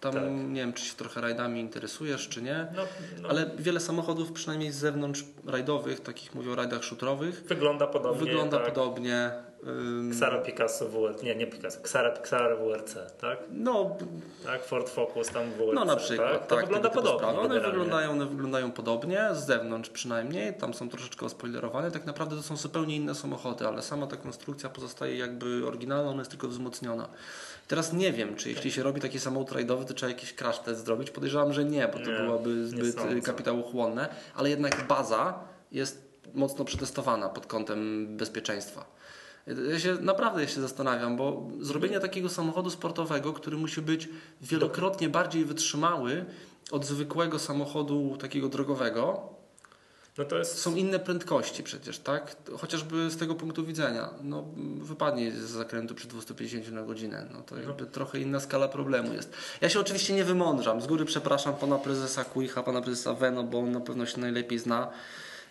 tam 0.00 0.12
Tak. 0.12 0.22
nie 0.48 0.60
wiem, 0.60 0.72
czy 0.72 0.84
się 0.84 0.94
trochę 0.96 1.20
rajdami 1.20 1.60
interesujesz, 1.60 2.28
czy 2.28 2.42
nie, 2.42 2.66
No, 2.76 2.82
no, 3.22 3.28
ale 3.28 3.50
wiele 3.58 3.80
samochodów, 3.80 4.32
przynajmniej 4.32 4.72
z 4.72 4.76
zewnątrz 4.76 5.24
rajdowych, 5.46 6.00
takich 6.00 6.34
mówię 6.34 6.50
o 6.52 6.54
rajdach 6.54 6.84
szutrowych, 6.84 7.42
wygląda 7.48 7.86
podobnie. 7.86 8.24
wygląda 8.26 8.56
tak. 8.58 8.66
podobnie. 8.74 9.30
Ym, 9.66 10.10
Xara 10.12 10.38
Picasso 10.38 10.88
WRC, 10.88 11.22
nie, 11.22 11.34
nie 11.36 11.46
Picasso, 11.46 11.80
Xara, 11.80 12.08
Xara 12.12 12.56
WRC, 12.56 12.94
tak? 13.20 13.38
No, 13.50 13.96
Tak, 14.44 14.64
Ford 14.64 14.88
Focus 14.90 15.28
tam 15.28 15.50
WRC, 15.52 15.74
no 15.74 15.84
na 15.84 15.96
przykład, 15.96 16.30
tak? 16.32 16.38
tak, 16.40 16.48
To 16.48 16.56
wygląda 16.56 16.88
tego 16.88 17.02
typu 17.02 17.18
podobnie. 17.18 17.40
One 17.40 17.60
wyglądają, 17.60 18.10
one 18.10 18.26
wyglądają 18.26 18.72
podobnie, 18.72 19.28
z 19.32 19.46
zewnątrz 19.46 19.90
przynajmniej, 19.90 20.54
tam 20.54 20.74
są 20.74 20.88
troszeczkę 20.88 21.26
ospoilerowane. 21.26 21.90
Tak 21.90 22.06
naprawdę 22.06 22.36
to 22.36 22.42
są 22.42 22.56
zupełnie 22.56 22.96
inne 22.96 23.14
samochody, 23.14 23.66
ale 23.66 23.82
sama 23.82 24.06
ta 24.06 24.16
konstrukcja 24.16 24.68
pozostaje 24.68 25.18
jakby 25.18 25.66
oryginalna, 25.66 26.10
ona 26.10 26.18
jest 26.20 26.30
tylko 26.30 26.48
wzmocniona. 26.48 27.08
Teraz 27.68 27.92
nie 27.92 28.12
wiem, 28.12 28.36
czy 28.36 28.48
jeśli 28.50 28.72
się 28.72 28.82
robi 28.82 29.00
taki 29.00 29.20
samochód 29.20 29.52
rajdowy, 29.52 29.84
to 29.84 29.94
trzeba 29.94 30.10
jakiś 30.12 30.34
crash 30.34 30.58
test 30.58 30.84
zrobić. 30.84 31.10
Podejrzewam, 31.10 31.52
że 31.52 31.64
nie, 31.64 31.88
bo 31.88 31.98
to 31.98 32.10
Nie, 32.10 32.16
byłoby 32.18 32.66
zbyt 32.66 32.94
sądzę. 32.94 33.20
kapitałochłonne, 33.20 34.08
ale 34.34 34.50
jednak 34.50 34.86
baza 34.86 35.38
jest 35.72 36.10
mocno 36.34 36.64
przetestowana 36.64 37.28
pod 37.28 37.46
kątem 37.46 38.06
bezpieczeństwa. 38.16 38.84
Ja 39.46 39.78
się 39.78 39.94
naprawdę 39.94 40.48
się 40.48 40.60
zastanawiam, 40.60 41.16
bo 41.16 41.48
zrobienie 41.60 42.00
takiego 42.00 42.28
samochodu 42.28 42.70
sportowego, 42.70 43.32
który 43.32 43.56
musi 43.56 43.82
być 43.82 44.08
wielokrotnie 44.40 45.08
bardziej 45.08 45.44
wytrzymały 45.44 46.24
od 46.70 46.86
zwykłego 46.86 47.38
samochodu 47.38 48.16
takiego 48.20 48.48
drogowego, 48.48 49.30
No 50.18 50.36
jest 50.36 50.58
są 50.58 50.74
inne 50.74 50.98
prędkości 50.98 51.62
przecież, 51.62 51.98
tak? 51.98 52.36
Chociażby 52.58 53.10
z 53.10 53.16
tego 53.16 53.34
punktu 53.34 53.64
widzenia. 53.66 54.10
No, 54.22 54.44
wypadnie 54.80 55.32
z 55.32 55.36
zakrętu 55.36 55.94
przy 55.94 56.08
250 56.08 56.72
na 56.72 56.82
godzinę. 56.82 57.26
No 57.32 57.42
to 57.42 57.56
jakby 57.56 57.86
trochę 57.86 58.18
inna 58.20 58.40
skala 58.40 58.68
problemu 58.68 59.12
jest. 59.12 59.32
Ja 59.60 59.68
się 59.68 59.80
oczywiście 59.80 60.14
nie 60.14 60.24
wymądrzam. 60.24 60.80
Z 60.80 60.86
góry 60.86 61.04
przepraszam 61.04 61.54
pana 61.54 61.78
prezesa 61.78 62.24
Kuicha, 62.24 62.62
pana 62.62 62.80
prezesa 62.80 63.14
Weno, 63.14 63.44
bo 63.44 63.58
on 63.58 63.72
na 63.72 63.80
pewno 63.80 64.06
się 64.06 64.20
najlepiej 64.20 64.58
zna. 64.58 64.90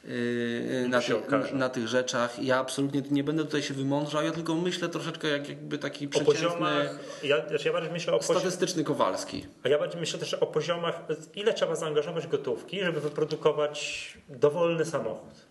Yy, 0.03 0.87
Na, 0.89 1.01
się 1.01 1.13
tych- 1.15 1.23
okaże. 1.27 1.55
na 1.55 1.69
tych 1.69 1.87
rzeczach. 1.87 2.43
Ja 2.43 2.57
absolutnie 2.59 3.01
nie 3.11 3.23
będę 3.23 3.43
tutaj 3.45 3.61
się 3.61 3.73
wymądrzał, 3.73 4.23
ja 4.23 4.31
tylko 4.31 4.55
myślę 4.55 4.89
troszeczkę 4.89 5.27
jak 5.27 5.49
jakby 5.49 5.77
taki 5.77 6.07
o 6.07 6.09
przeciętny, 6.09 6.33
poziomach, 6.35 6.99
ja, 7.23 7.47
znaczy 7.47 7.67
ja 7.67 7.73
bardziej 7.73 7.91
myślę 7.91 8.13
o 8.13 8.17
poziomach, 8.19 8.41
statystyczny 8.41 8.83
Kowalski. 8.83 9.45
a 9.63 9.69
ja 9.69 9.79
bardziej 9.79 9.99
myślę 9.99 10.19
też 10.19 10.33
o 10.33 10.47
poziomach, 10.47 10.99
ile 11.35 11.53
trzeba 11.53 11.75
zaangażować 11.75 12.27
gotówki, 12.27 12.83
żeby 12.83 13.01
wyprodukować 13.01 14.17
dowolny 14.29 14.85
samochód. 14.85 15.49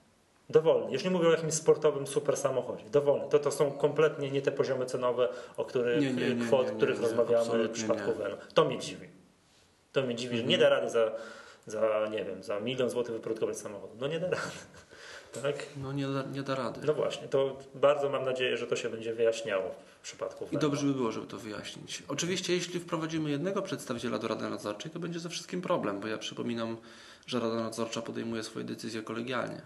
Dowolny. 0.50 0.92
Już 0.92 1.04
nie 1.04 1.10
mówię 1.10 1.28
o 1.28 1.30
jakimś 1.30 1.54
sportowym 1.54 2.06
super 2.06 2.36
samochodzie. 2.36 2.84
Dowolny. 2.90 3.24
To, 3.30 3.38
to 3.38 3.50
są 3.50 3.70
kompletnie 3.72 4.30
nie 4.30 4.42
te 4.42 4.52
poziomy 4.52 4.86
cenowe, 4.86 5.28
o 5.56 5.64
których, 5.64 6.00
Nie, 6.00 6.12
nie, 6.12 6.34
nie, 6.34 6.46
kwot, 6.46 6.70
których 6.70 7.00
rozmawiamy 7.00 7.68
w 7.68 7.70
przypadku. 7.70 8.12
Veno. 8.14 8.36
To 8.54 8.64
mnie 8.64 8.78
dziwi. 8.78 9.08
To 9.92 10.02
mnie 10.02 10.14
dziwi, 10.14 10.36
że 10.36 10.42
nie 10.44 10.58
da 10.58 10.68
rady 10.68 10.90
za, 10.90 11.10
za, 11.66 12.08
nie 12.10 12.24
wiem, 12.24 12.42
za 12.42 12.60
milion 12.60 12.90
złotych 12.90 13.14
wyprodukować 13.14 13.58
samochód. 13.58 13.90
No 14.00 14.06
nie 14.06 14.20
da 14.20 14.28
rady. 14.28 14.42
Tak? 15.42 15.66
No 15.76 15.92
nie 15.92 16.06
da, 16.06 16.22
nie 16.22 16.42
da 16.42 16.54
rady. 16.54 16.80
No 16.84 16.94
właśnie, 16.94 17.28
to 17.28 17.56
bardzo 17.74 18.08
mam 18.08 18.24
nadzieję, 18.24 18.56
że 18.56 18.66
to 18.66 18.76
się 18.76 18.90
będzie 18.90 19.14
wyjaśniało 19.14 19.74
w 20.00 20.02
przypadku 20.02 20.46
I 20.52 20.58
dobrze 20.58 20.86
by 20.86 20.94
było, 20.94 21.12
żeby 21.12 21.26
to 21.26 21.38
wyjaśnić. 21.38 22.02
Oczywiście, 22.08 22.54
jeśli 22.54 22.80
wprowadzimy 22.80 23.30
jednego 23.30 23.62
przedstawiciela 23.62 24.18
do 24.18 24.28
Rady 24.28 24.50
Nadzorczej, 24.50 24.90
to 24.90 24.98
będzie 24.98 25.20
ze 25.20 25.28
wszystkim 25.28 25.62
problem, 25.62 26.00
bo 26.00 26.08
ja 26.08 26.18
przypominam, 26.18 26.76
że 27.26 27.40
Rada 27.40 27.54
Nadzorcza 27.54 28.02
podejmuje 28.02 28.42
swoje 28.42 28.64
decyzje 28.64 29.02
kolegialnie. 29.02 29.62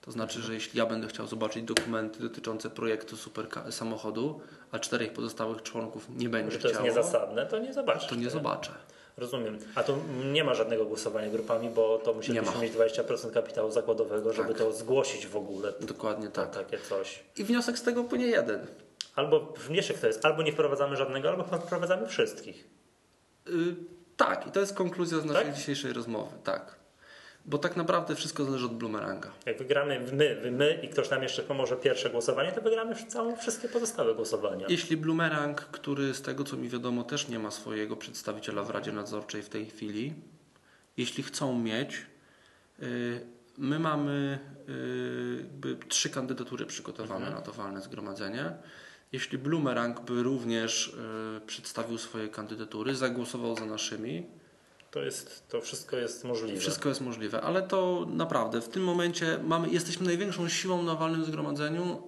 To 0.00 0.12
znaczy, 0.12 0.42
że 0.42 0.54
jeśli 0.54 0.78
ja 0.78 0.86
będę 0.86 1.08
chciał 1.08 1.26
zobaczyć 1.26 1.62
dokumenty 1.62 2.20
dotyczące 2.20 2.70
projektu 2.70 3.16
super 3.16 3.46
samochodu, 3.70 4.40
a 4.72 4.78
czterech 4.78 5.12
pozostałych 5.12 5.62
członków 5.62 6.06
nie 6.16 6.28
będzie 6.28 6.52
że 6.52 6.58
to 6.58 6.68
jest 6.68 6.80
chciało, 6.80 6.96
niezasadne, 6.96 7.46
to 7.46 7.58
nie 7.58 7.72
zobaczysz. 7.72 8.08
to 8.08 8.14
nie 8.14 8.30
zobaczę. 8.30 8.72
Rozumiem. 9.18 9.58
A 9.74 9.82
tu 9.82 9.96
nie 10.32 10.44
ma 10.44 10.54
żadnego 10.54 10.84
głosowania 10.84 11.28
grupami, 11.30 11.70
bo 11.70 11.98
to 11.98 12.14
musielibyśmy 12.14 12.54
ma. 12.56 12.62
mieć 12.62 12.72
20% 12.72 13.30
kapitału 13.32 13.70
zakładowego, 13.70 14.32
żeby 14.32 14.48
Tak. 14.48 14.58
to 14.58 14.72
zgłosić 14.72 15.26
w 15.26 15.36
ogóle. 15.36 15.72
Dokładnie 15.80 16.28
tak. 16.28 16.50
Takie 16.54 16.78
coś. 16.78 17.24
I 17.36 17.44
wniosek 17.44 17.78
z 17.78 17.82
tego 17.82 18.04
płynie 18.04 18.26
jeden. 18.26 18.66
Albo 19.16 19.40
wniosek 19.40 19.98
to 19.98 20.06
jest, 20.06 20.24
albo 20.24 20.42
nie 20.42 20.52
wprowadzamy 20.52 20.96
żadnego, 20.96 21.28
albo 21.28 21.44
wprowadzamy 21.44 22.06
wszystkich. 22.06 22.68
Y, 23.48 23.52
tak, 24.16 24.46
i 24.46 24.50
to 24.50 24.60
jest 24.60 24.74
konkluzja 24.74 25.18
z 25.18 25.24
naszej 25.24 25.44
Tak? 25.46 25.54
dzisiejszej 25.54 25.92
rozmowy. 25.92 26.36
Tak. 26.44 26.77
Bo 27.48 27.58
tak 27.58 27.76
naprawdę 27.76 28.14
wszystko 28.14 28.44
zależy 28.44 28.66
od 28.66 28.74
Blumeranga. 28.74 29.32
Jak 29.46 29.58
wygramy 29.58 30.00
my, 30.12 30.36
wy, 30.36 30.50
my 30.50 30.80
i 30.82 30.88
ktoś 30.88 31.10
nam 31.10 31.22
jeszcze 31.22 31.42
pomoże 31.42 31.76
pierwsze 31.76 32.10
głosowanie, 32.10 32.52
to 32.52 32.60
wygramy 32.60 32.94
całe, 32.94 33.36
wszystkie 33.36 33.68
pozostałe 33.68 34.14
głosowania. 34.14 34.66
Jeśli 34.68 34.96
Blumerang, 34.96 35.60
który 35.60 36.14
z 36.14 36.22
tego 36.22 36.44
co 36.44 36.56
mi 36.56 36.68
wiadomo 36.68 37.04
też 37.04 37.28
nie 37.28 37.38
ma 37.38 37.50
swojego 37.50 37.96
przedstawiciela 37.96 38.62
w 38.62 38.70
Radzie 38.70 38.92
Nadzorczej 38.92 39.42
w 39.42 39.48
tej 39.48 39.66
chwili, 39.66 40.14
jeśli 40.96 41.22
chcą 41.22 41.58
mieć, 41.58 42.06
y, 42.82 43.26
my 43.58 43.78
mamy 43.78 44.38
y, 45.64 45.88
trzy 45.88 46.10
kandydatury 46.10 46.66
przygotowane 46.66 47.30
na 47.30 47.40
to 47.40 47.52
walne 47.52 47.80
zgromadzenie. 47.80 48.52
Jeśli 49.12 49.38
Blumerang 49.38 50.00
by 50.00 50.22
również 50.22 50.88
y, 50.88 51.46
przedstawił 51.46 51.98
swoje 51.98 52.28
kandydatury, 52.28 52.94
zagłosował 52.94 53.56
za 53.56 53.66
naszymi, 53.66 54.26
To, 54.90 55.02
jest, 55.02 55.48
to 55.48 55.60
wszystko 55.60 55.96
jest 55.96 56.24
możliwe. 56.24 56.60
wszystko 56.60 56.88
jest 56.88 57.00
możliwe, 57.00 57.40
ale 57.40 57.62
to 57.62 58.06
naprawdę 58.10 58.60
w 58.60 58.68
tym 58.68 58.84
momencie 58.84 59.38
mamy, 59.44 59.68
jesteśmy 59.68 60.06
największą 60.06 60.48
siłą 60.48 60.82
na 60.82 60.94
walnym 60.94 61.24
zgromadzeniu, 61.24 62.02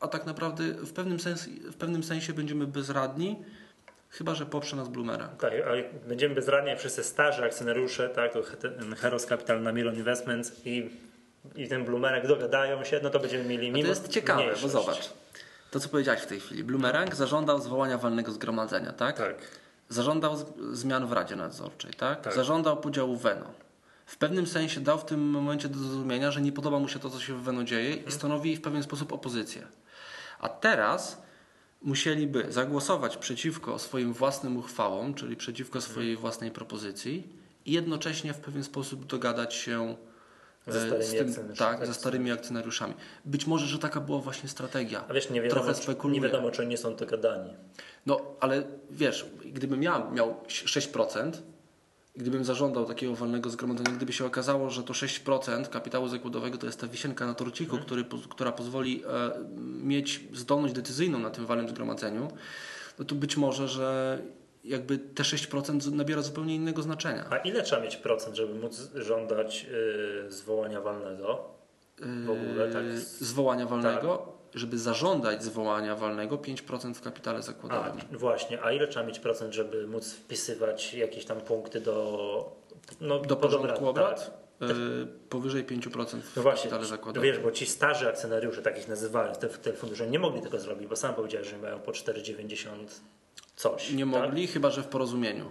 a 0.00 0.08
tak 0.08 0.26
naprawdę 0.26 0.64
w 0.64 0.92
pewnym, 0.92 1.20
sens, 1.20 1.46
w 1.46 1.76
pewnym 1.76 2.04
sensie 2.04 2.32
będziemy 2.32 2.66
bezradni, 2.66 3.42
chyba 4.10 4.34
że 4.34 4.46
poprze 4.46 4.76
nas 4.76 4.88
Blumerang. 4.88 5.40
Tak, 5.40 5.52
a 5.52 5.76
jak 5.76 5.94
będziemy 6.08 6.34
bezradni, 6.34 6.76
wszyscy 6.76 7.04
starzy 7.04 7.44
akcjonariusze, 7.44 8.08
tak, 8.08 8.32
to 8.32 8.42
ten 8.42 8.94
Heros 8.94 9.26
Capital 9.26 9.62
na 9.62 9.72
Milon 9.72 9.94
Investments 9.94 10.52
i, 10.64 10.90
i 11.56 11.68
ten 11.68 11.84
Blumerek 11.84 12.26
dogadają 12.26 12.84
się, 12.84 13.00
no 13.02 13.10
to 13.10 13.20
będziemy 13.20 13.44
mieli 13.44 13.70
mimo 13.70 13.82
to 13.82 13.88
jest 13.88 14.08
ciekawe, 14.08 14.38
bo 14.38 14.46
mniejszość. 14.46 14.72
zobacz. 14.72 15.10
To, 15.70 15.80
co 15.80 15.88
powiedziałeś 15.88 16.20
w 16.20 16.26
tej 16.26 16.40
chwili. 16.40 16.64
Bloomerang 16.64 17.14
zażądał 17.14 17.60
zwołania 17.60 17.98
walnego 17.98 18.32
zgromadzenia, 18.32 18.92
tak? 18.92 19.16
Tak. 19.18 19.34
Zażądał 19.92 20.36
zmian 20.72 21.06
w 21.06 21.12
Radzie 21.12 21.36
Nadzorczej, 21.36 21.94
tak? 21.94 22.20
Tak. 22.20 22.34
Zażądał 22.34 22.76
podziału 22.76 23.16
Veno. 23.16 23.46
W 24.06 24.16
pewnym 24.16 24.46
sensie 24.46 24.80
dał 24.80 24.98
w 24.98 25.04
tym 25.04 25.30
momencie 25.30 25.68
do 25.68 25.78
zrozumienia, 25.78 26.30
że 26.30 26.42
nie 26.42 26.52
podoba 26.52 26.78
mu 26.78 26.88
się 26.88 26.98
to, 26.98 27.10
co 27.10 27.20
się 27.20 27.34
w 27.34 27.42
Veno 27.42 27.64
dzieje 27.64 27.94
i 27.94 28.12
stanowi 28.12 28.56
w 28.56 28.60
pewien 28.60 28.82
sposób 28.82 29.12
opozycję. 29.12 29.66
A 30.40 30.48
teraz 30.48 31.22
musieliby 31.82 32.46
zagłosować 32.48 33.16
przeciwko 33.16 33.78
swoim 33.78 34.12
własnym 34.12 34.56
uchwałom, 34.56 35.14
czyli 35.14 35.36
przeciwko 35.36 35.80
swojej 35.80 36.16
własnej 36.16 36.50
propozycji 36.50 37.28
i 37.66 37.72
jednocześnie 37.72 38.34
w 38.34 38.40
pewien 38.40 38.64
sposób 38.64 39.06
dogadać 39.06 39.54
się 39.54 39.96
Ze 40.66 40.78
e, 40.78 40.86
starymi 40.86 41.04
z 41.04 41.10
tym, 41.10 41.28
akcjonariuszami. 41.28 41.78
tak, 41.78 41.86
ze 41.86 41.94
starymi 41.94 42.30
akcjonariuszami. 42.32 42.94
Być 43.24 43.46
może, 43.46 43.66
że 43.66 43.78
taka 43.78 44.00
była 44.00 44.18
właśnie 44.18 44.48
strategia. 44.48 45.04
A 45.08 45.12
wiesz, 45.14 45.30
nie 45.30 45.42
wiadomo, 45.42 45.60
Trochę 45.62 45.74
spekuluję. 45.82 46.20
nie 46.20 46.26
wiadomo, 46.26 46.50
czy 46.50 46.62
oni 46.62 46.76
są. 46.76 46.96
No, 48.06 48.20
ale 48.40 48.62
wiesz, 48.90 49.26
gdybym 49.44 49.82
ja 49.82 50.10
miał 50.12 50.34
6%, 50.48 51.32
gdybym 52.16 52.44
zażądał 52.44 52.84
takiego 52.84 53.14
walnego 53.14 53.50
zgromadzenia, 53.50 53.90
gdyby 53.90 54.12
się 54.12 54.26
okazało, 54.26 54.70
że 54.70 54.82
to 54.82 54.92
6% 54.92 55.68
kapitału 55.68 56.08
zakładowego 56.08 56.58
to 56.58 56.66
jest 56.66 56.80
ta 56.80 56.86
wisienka 56.86 57.26
na 57.26 57.34
torciku, 57.34 57.78
który, 57.78 58.04
poz- 58.04 58.28
która 58.28 58.52
pozwoli 58.52 59.02
e, 59.04 59.30
mieć 59.82 60.20
zdolność 60.32 60.74
decyzyjną 60.74 61.18
na 61.18 61.30
tym 61.30 61.46
walnym 61.46 61.68
zgromadzeniu, 61.68 62.28
no 62.98 63.04
to 63.04 63.14
być 63.14 63.36
może, 63.36 63.68
że 63.68 64.18
jakby 64.64 64.98
te 64.98 65.22
6% 65.22 65.92
nabiera 65.92 66.22
zupełnie 66.22 66.54
innego 66.54 66.82
znaczenia. 66.82 67.24
A 67.30 67.36
ile 67.36 67.62
trzeba 67.62 67.82
mieć 67.82 67.96
procent, 67.96 68.36
żeby 68.36 68.54
móc 68.54 68.90
żądać 68.94 69.66
y, 70.26 70.30
zwołania 70.32 70.80
walnego? 70.80 71.44
W 71.98 72.30
ogóle, 72.30 72.72
tak? 72.72 72.84
Yy, 72.84 73.00
Zwołania 73.00 73.66
walnego, 73.66 74.32
żeby 74.54 74.78
zażądać 74.78 75.44
zwołania 75.44 75.96
walnego 75.96 76.36
5% 76.36 76.94
w 76.94 77.00
kapitale 77.00 77.38
A, 77.38 77.42
zakładowym. 77.42 77.92
właśnie. 78.12 78.62
A 78.62 78.72
ile 78.72 78.88
trzeba 78.88 79.06
mieć 79.06 79.18
procent, 79.18 79.54
żeby 79.54 79.86
móc 79.86 80.12
wpisywać 80.12 80.94
jakieś 80.94 81.24
tam 81.24 81.40
punkty 81.40 81.80
do... 81.80 82.56
No, 83.00 83.18
Do 83.18 83.36
porządku 83.36 83.88
obrad? 83.88 84.42
Tak. 84.58 84.68
Yy, 84.68 85.06
powyżej 85.28 85.64
5% 85.66 86.20
w 86.20 86.36
No 86.36 86.42
właśnie, 86.42 86.62
kapitale 86.62 86.84
zakładowym. 86.84 87.30
wiesz, 87.32 87.38
bo 87.38 87.50
ci 87.52 87.66
starzy 87.66 88.08
akcjonariusze, 88.08 88.62
takich 88.62 88.88
nazywając 88.88 89.38
te, 89.38 89.48
te 89.48 89.72
fundusze, 89.72 90.06
nie 90.06 90.18
mogli 90.18 90.42
tego 90.42 90.58
zrobić, 90.60 90.88
bo 90.88 90.96
sam 90.96 91.14
powiedziałeś, 91.14 91.48
że 91.48 91.58
mają 91.58 91.80
po 91.80 91.92
4,90 91.92 92.74
coś. 93.62 93.90
Nie 93.90 93.98
tak? 94.04 94.08
mogli, 94.22 94.46
chyba 94.46 94.70
że 94.70 94.82
w 94.82 94.86
porozumieniu. 94.86 95.44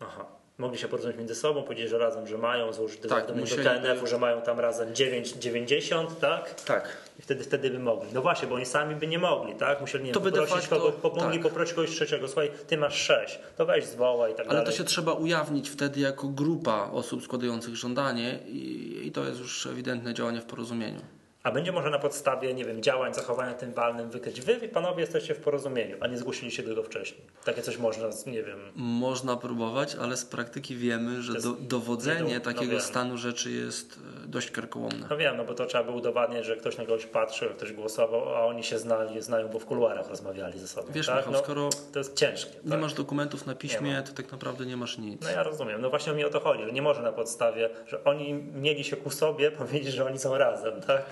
Aha. 0.00 0.24
Mogli 0.58 0.78
się 0.78 0.88
porozumieć 0.88 1.16
między 1.18 1.34
sobą, 1.34 1.62
powiedzieć, 1.62 1.88
że 1.90 1.98
razem, 1.98 2.26
że 2.26 2.38
mają, 2.38 2.72
złożyć 2.72 3.00
Tak, 3.08 3.26
do 3.26 3.32
KNF-u, 3.62 4.06
że 4.06 4.18
mają 4.18 4.42
tam 4.42 4.60
razem 4.60 4.92
9,90, 4.92 6.06
tak? 6.20 6.54
Tak. 6.64 6.96
I 7.18 7.22
wtedy, 7.22 7.44
wtedy 7.44 7.70
by 7.70 7.78
mogli. 7.78 8.08
No 8.12 8.22
właśnie, 8.22 8.48
bo 8.48 8.54
oni 8.54 8.66
sami 8.66 8.94
by 8.94 9.06
nie 9.06 9.18
mogli, 9.18 9.54
tak? 9.54 9.80
Musieli 9.80 10.04
nie 10.04 10.12
To 10.12 10.20
wiem, 10.20 10.32
poprosić 10.32 10.56
facto- 10.56 10.76
kogoś, 10.76 10.94
po, 11.02 11.10
tak. 11.10 11.42
poprosić 11.42 11.74
kogoś 11.74 11.90
trzeciego, 11.90 12.28
słuchaj, 12.28 12.50
ty 12.66 12.76
masz 12.76 12.94
6, 13.02 13.38
to 13.56 13.66
weź 13.66 13.86
zwołaj 13.86 14.32
i 14.32 14.34
tak 14.34 14.46
Ale 14.46 14.58
to 14.58 14.64
dalej. 14.64 14.78
się 14.78 14.84
trzeba 14.84 15.12
ujawnić 15.12 15.70
wtedy 15.70 16.00
jako 16.00 16.28
grupa 16.28 16.90
osób 16.92 17.22
składających 17.24 17.76
żądanie 17.76 18.38
i, 18.46 19.00
i 19.06 19.12
to 19.12 19.24
jest 19.24 19.40
już 19.40 19.66
ewidentne 19.66 20.14
działanie 20.14 20.40
w 20.40 20.44
porozumieniu. 20.44 21.00
A 21.42 21.50
będzie 21.50 21.72
może 21.72 21.90
na 21.90 21.98
podstawie, 21.98 22.54
nie 22.54 22.64
wiem, 22.64 22.82
działań, 22.82 23.14
zachowania 23.14 23.54
tym 23.54 23.72
walnym 23.72 24.10
wykryć. 24.10 24.40
Wy, 24.40 24.68
panowie, 24.68 25.00
jesteście 25.00 25.34
w 25.34 25.38
porozumieniu, 25.40 25.96
a 26.00 26.06
nie 26.06 26.18
zgłosiliście 26.18 26.62
tego 26.62 26.82
wcześniej. 26.82 27.20
Takie 27.44 27.62
coś 27.62 27.78
można, 27.78 28.08
nie 28.26 28.42
wiem, 28.42 28.58
Można 28.74 29.36
próbować, 29.36 29.94
ale 30.00 30.16
z 30.16 30.24
praktyki 30.24 30.76
wiemy, 30.76 31.22
że 31.22 31.32
do, 31.40 31.52
dowodzenie 31.52 32.22
nie 32.22 32.40
do- 32.40 32.50
no 32.50 32.54
takiego 32.54 32.80
stanu 32.80 33.18
rzeczy 33.18 33.50
jest 33.50 33.98
e, 34.24 34.28
dość 34.28 34.50
karkołomne. 34.50 35.06
No 35.10 35.16
wiem, 35.16 35.36
no 35.36 35.44
bo 35.44 35.54
to 35.54 35.66
trzeba 35.66 35.84
by 35.84 35.90
udowadniać, 35.90 36.44
że 36.46 36.56
ktoś 36.56 36.78
na 36.78 36.84
kogoś 36.84 37.06
patrzył, 37.06 37.50
ktoś 37.50 37.72
głosował, 37.72 38.34
a 38.36 38.46
oni 38.46 38.64
się 38.64 38.78
znali, 38.78 39.22
znają, 39.22 39.48
bo 39.48 39.58
w 39.58 39.64
kuluarach 39.66 40.08
rozmawiali 40.08 40.58
ze 40.58 40.68
sobą. 40.68 40.92
Wiesz, 40.92 41.06
tak? 41.06 41.16
Michał, 41.16 41.32
no, 41.32 41.38
skoro 41.38 41.68
To 41.92 41.98
jest 41.98 42.16
ciężkie. 42.16 42.52
nie 42.64 42.70
tak? 42.70 42.80
masz 42.80 42.94
dokumentów 42.94 43.46
na 43.46 43.54
piśmie, 43.54 44.02
to 44.06 44.12
tak 44.12 44.32
naprawdę 44.32 44.66
nie 44.66 44.76
masz 44.76 44.98
nic. 44.98 45.22
No 45.22 45.30
ja 45.30 45.42
rozumiem. 45.42 45.80
No 45.80 45.90
właśnie 45.90 46.12
mi 46.12 46.24
o 46.24 46.30
to 46.30 46.40
chodzi, 46.40 46.64
że 46.64 46.72
nie 46.72 46.82
może 46.82 47.02
na 47.02 47.12
podstawie, 47.12 47.70
że 47.86 48.04
oni 48.04 48.34
mieli 48.34 48.84
się 48.84 48.96
ku 48.96 49.10
sobie 49.10 49.50
powiedzieć, 49.50 49.94
że 49.94 50.04
oni 50.06 50.18
są 50.18 50.38
razem, 50.38 50.80
tak? 50.80 51.02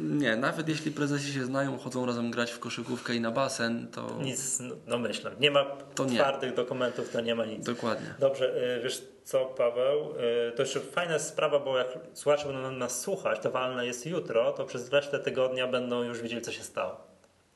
Nie, 0.00 0.36
nawet 0.36 0.68
jeśli 0.68 0.90
prezesi 0.90 1.32
się 1.32 1.44
znają, 1.44 1.78
chodzą 1.78 2.06
razem 2.06 2.30
grać 2.30 2.52
w 2.52 2.58
koszykówkę 2.58 3.14
i 3.14 3.20
na 3.20 3.30
basen, 3.30 3.88
to 3.88 4.18
Nic, 4.22 4.58
no, 4.86 4.98
myślę. 4.98 5.30
Nie 5.40 5.50
ma 5.50 5.64
To 5.94 6.04
nie. 6.04 6.14
twardych 6.18 6.54
dokumentów, 6.54 7.10
to 7.10 7.20
nie 7.20 7.34
ma 7.34 7.44
nic. 7.44 7.64
dokładnie. 7.66 8.14
Dobrze, 8.18 8.76
y, 8.78 8.82
wiesz 8.82 9.02
co, 9.24 9.44
Paweł? 9.44 10.12
Y, 10.48 10.52
To 10.56 10.62
jeszcze 10.62 10.80
fajna 10.80 11.18
sprawa, 11.18 11.58
bo 11.60 11.78
jak 11.78 11.86
słuchacze 12.14 12.46
będą 12.46 12.70
nas 12.70 13.00
słuchać, 13.00 13.40
to 13.40 13.50
walne 13.50 13.86
jest 13.86 14.06
jutro, 14.06 14.52
to 14.52 14.64
przez 14.64 14.92
resztę 14.92 15.18
tygodnia 15.18 15.66
będą 15.66 16.02
już 16.02 16.22
wiedzieli, 16.22 16.42
co 16.42 16.52
się 16.52 16.62
stało. 16.62 17.06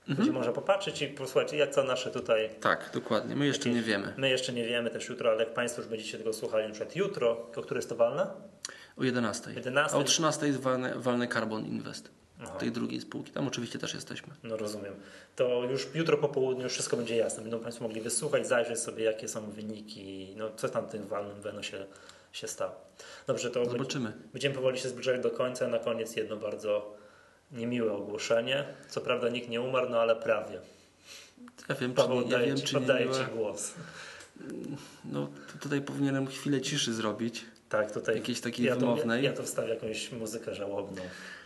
Będzie 0.09 0.33
można 0.33 0.53
popatrzeć 0.53 1.03
i 1.03 1.07
posłuchać, 1.09 1.53
jak 1.53 1.71
co 1.71 1.83
nasze 1.85 2.11
tutaj. 2.11 2.51
Tak, 2.61 2.91
dokładnie. 2.95 3.37
My 3.37 3.47
jeszcze 3.47 3.71
nie 3.71 3.83
wiemy. 3.83 4.15
My 4.17 4.31
jeszcze 4.31 4.53
nie 4.53 4.65
wiemy 4.65 4.91
też 4.91 5.09
jutro, 5.09 5.31
ale 5.31 5.45
jak 5.45 5.55
Państwo 5.55 5.81
już 5.83 5.91
będziecie 5.91 6.19
tego 6.19 6.33
słuchali 6.33 6.65
na 6.67 6.71
przykład 6.75 6.97
jutro, 6.97 7.31
o 7.57 7.63
które 7.63 7.79
jest 7.79 7.89
to 7.89 7.97
walne? 7.97 8.27
O 8.97 9.05
11. 9.05 9.51
11. 9.55 9.97
A 9.97 10.01
o 10.01 10.05
13 10.05 10.47
jest 10.47 10.59
walne 10.97 11.29
Carbon 11.29 11.67
Invest. 11.67 12.11
Aha. 12.43 12.59
Tej 12.59 12.73
drugiej 12.73 13.01
spółki. 13.01 13.33
Tam 13.33 13.47
oczywiście 13.47 13.79
też 13.79 13.95
jesteśmy. 13.95 14.35
No 14.43 14.57
rozumiem. 14.57 14.95
To 15.37 15.65
już 15.65 15.87
jutro 15.95 16.19
po 16.19 16.29
południu 16.29 16.69
wszystko 16.69 16.97
będzie 16.97 17.17
jasne. 17.17 17.43
Będą 17.43 17.59
Państwo 17.61 17.85
mogli 17.85 18.01
wysłuchać, 18.01 18.49
zajrzeć 18.49 18.79
sobie, 18.79 19.05
jakie 19.05 19.29
są 19.29 19.51
wyniki, 19.51 20.35
no 20.37 20.51
co 20.57 20.69
tam 20.69 20.87
w 20.87 20.91
tym 20.91 21.07
walnym 21.07 21.41
Weno 21.41 21.63
się, 21.63 21.87
się 22.33 22.49
stało. 22.49 22.73
Dobrze, 23.27 23.51
to 23.51 23.65
Zobaczymy. 23.71 24.13
będziemy 24.33 24.55
powoli 24.55 24.79
się 24.79 24.89
zbliżać 24.89 25.21
do 25.23 25.31
końca. 25.31 25.69
Na 25.69 25.79
koniec 25.79 26.17
jedno 26.17 26.37
bardzo 26.37 26.95
niemiłe 27.53 27.93
ogłoszenie. 27.93 28.65
Co 28.89 29.01
prawda 29.01 29.29
nikt 29.29 29.49
nie 29.49 29.61
umarł, 29.61 29.89
no 29.91 30.01
ale 30.01 30.17
prawie. 30.17 30.61
Ja 31.69 31.75
wiem, 31.75 31.91
czy 31.91 31.97
Paweł, 31.97 32.17
nie, 32.17 32.21
ja 32.21 32.27
oddaję, 32.27 32.47
wiem, 32.47 32.57
ci, 32.57 32.65
czy 32.65 32.77
oddaję 32.79 33.07
miłe. 33.07 33.19
Ci 33.19 33.33
głos. 33.33 33.73
No 35.05 35.29
tutaj 35.61 35.81
powinienem 35.83 36.27
chwilę 36.27 36.61
ciszy 36.61 36.95
zrobić. 36.95 37.45
Tak, 37.69 37.93
tutaj 37.93 38.17
Jakiejś 38.17 38.41
takiej 38.41 38.67
ja 38.67 38.75
to, 38.75 38.81
wymownej. 38.81 39.25
ja 39.25 39.33
to 39.33 39.43
wstawię 39.43 39.69
jakąś 39.69 40.13
muzykę 40.13 40.55
żałobną. 40.55 41.03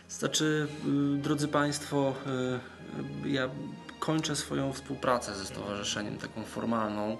Znaczy, 0.09 0.67
y, 1.15 1.17
drodzy 1.17 1.47
Państwo, 1.47 2.13
y, 3.23 3.27
y, 3.27 3.29
ja 3.29 3.49
kończę 3.99 4.35
swoją 4.35 4.73
współpracę 4.73 5.35
ze 5.35 5.45
stowarzyszeniem, 5.45 6.17
taką 6.17 6.43
formalną, 6.43 7.17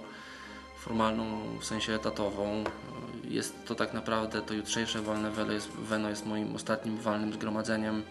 formalną 0.80 1.58
w 1.58 1.64
sensie 1.64 1.94
etatową. 1.94 2.64
Jest 3.24 3.54
to 3.64 3.74
tak 3.74 3.94
naprawdę, 3.94 4.42
to 4.42 4.54
jutrzejsze 4.54 5.02
walne 5.02 5.30
Weno 5.78 6.10
jest, 6.10 6.26
moim 6.26 6.54
ostatnim 6.54 6.96
walnym 6.96 7.32
zgromadzeniem. 7.32 8.02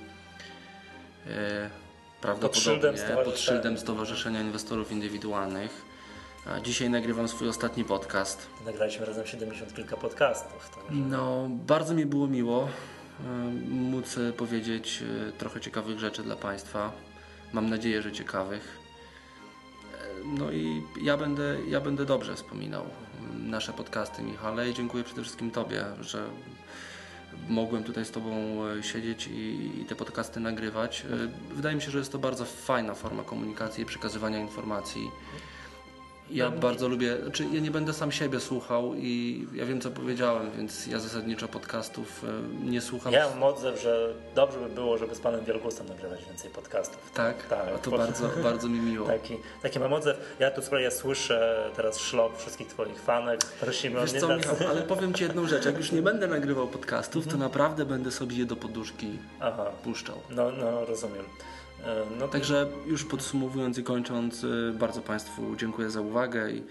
Prawdopodobnie 2.22 2.62
szyldem 2.62 2.98
stowarzyszenia. 2.98 3.26
pod 3.26 3.40
szyldem 3.40 3.78
Stowarzyszenia 3.78 4.42
Inwestorów 4.42 4.92
Indywidualnych. 4.92 5.86
A 6.46 6.60
Dzisiaj 6.60 6.90
nagrywam 6.90 7.28
swój 7.28 7.50
ostatni 7.50 7.84
podcast. 7.84 8.48
Nagraliśmy 8.66 9.06
razem 9.06 9.26
70 9.26 9.74
kilka 9.76 9.98
podcastów. 9.98 10.70
To 10.70 10.80
No, 10.92 11.48
bardzo 11.50 11.94
mi 11.94 12.06
było 12.06 12.28
miło 12.28 12.68
móc 13.70 14.18
y, 14.18 14.34
powiedzieć 14.34 15.04
y, 15.30 15.32
trochę 15.38 15.62
ciekawych 15.62 16.00
rzeczy 16.00 16.24
dla 16.24 16.36
Państwa. 16.36 16.92
Mam 17.54 17.70
nadzieję, 17.70 18.02
że 18.02 18.12
ciekawych. 18.12 18.78
E, 19.94 20.28
No 20.38 20.52
i 20.52 20.84
ja 21.02 21.18
będę, 21.18 21.58
ja 21.68 21.82
będę 21.82 22.06
dobrze 22.06 22.36
wspominał 22.36 22.84
y, 22.84 22.88
nasze 23.40 23.74
podcasty, 23.74 24.24
Michale. 24.24 24.70
I 24.70 24.74
dziękuję 24.74 25.04
przede 25.04 25.22
wszystkim 25.22 25.52
Tobie, 25.52 25.86
że 26.02 26.28
mogłem 27.50 27.84
tutaj 27.84 28.06
z 28.06 28.12
Tobą 28.12 28.58
siedzieć 28.82 29.28
i, 29.28 29.72
i 29.82 29.86
te 29.86 29.96
podcasty 29.96 30.40
nagrywać. 30.40 31.06
Wydaje 31.52 31.76
mi 31.76 31.82
się, 31.82 31.92
że 31.92 31.98
jest 31.98 32.12
to 32.12 32.20
bardzo 32.20 32.46
fajna 32.46 32.94
forma 32.94 33.24
komunikacji 33.24 33.84
i 33.84 33.86
przekazywania 33.86 34.40
informacji. 34.40 35.12
Ja 36.30 36.52
bardzo 36.52 36.88
lubię, 36.88 37.18
znaczy 37.24 37.46
ja 37.54 37.60
nie 37.60 37.72
będę 37.72 37.94
sam 37.94 38.12
siebie 38.12 38.40
słuchał 38.40 38.94
i 38.96 39.48
ja 39.54 39.66
wiem 39.66 39.82
co 39.82 39.92
powiedziałem, 39.92 40.52
więc 40.58 40.88
ja 40.88 41.00
zasadniczo 41.00 41.48
podcastów 41.48 42.24
e, 42.24 42.66
nie 42.66 42.82
słucham. 42.82 43.14
Ja 43.14 43.30
mam 43.30 43.44
odzew, 43.44 43.82
że 43.82 44.14
dobrze 44.36 44.60
by 44.60 44.70
było, 44.70 44.98
żeby 44.98 45.16
z 45.16 45.20
panem 45.20 45.46
Wielgusem 45.46 45.88
nagrywać 45.88 46.26
więcej 46.26 46.52
podcastów. 46.52 47.12
Tak? 47.14 47.48
Tak. 47.48 47.68
A 47.76 47.78
to 47.78 47.92
Po- 47.92 47.98
bardzo, 47.98 48.30
bardzo 48.44 48.68
mi 48.70 48.80
miło. 48.80 49.08
Taki, 49.08 49.38
taki 49.62 49.80
mam 49.80 49.94
odzew. 49.94 50.18
Ja 50.40 50.52
tu 50.52 50.62
sobie 50.62 50.82
ja 50.82 50.92
słyszę 50.92 51.70
teraz 51.76 52.00
szlok 52.00 52.38
wszystkich 52.38 52.68
twoich 52.68 53.00
fanek. 53.02 53.46
Prosimy 53.46 54.02
Wiesz 54.02 54.14
o 54.16 54.20
co, 54.20 54.38
Michał, 54.38 54.56
ale 54.70 54.82
powiem 54.82 55.14
Ci 55.14 55.24
jedną 55.24 55.48
rzecz. 55.48 55.66
Jak 55.66 55.78
już 55.78 55.92
nie 55.92 56.02
będę 56.02 56.28
nagrywał 56.28 56.68
podcastów, 56.68 57.24
Mhm. 57.26 57.40
to 57.42 57.44
naprawdę 57.50 57.86
będę 57.86 58.12
sobie 58.12 58.36
je 58.38 58.46
do 58.46 58.56
poduszki 58.56 59.20
Aha, 59.40 59.66
puszczał. 59.84 60.16
no, 60.30 60.52
no 60.52 60.86
rozumiem. 60.86 61.26
E, 61.84 62.06
No, 62.20 62.28
Także 62.28 62.68
już 62.86 63.06
podsumowując 63.06 63.78
i 63.78 63.84
kończąc, 63.84 64.44
y, 64.44 64.74
bardzo 64.74 65.02
Państwu 65.02 65.56
dziękuję 65.56 65.90
za 65.90 66.02
uwagę 66.02 66.52
i 66.52 66.64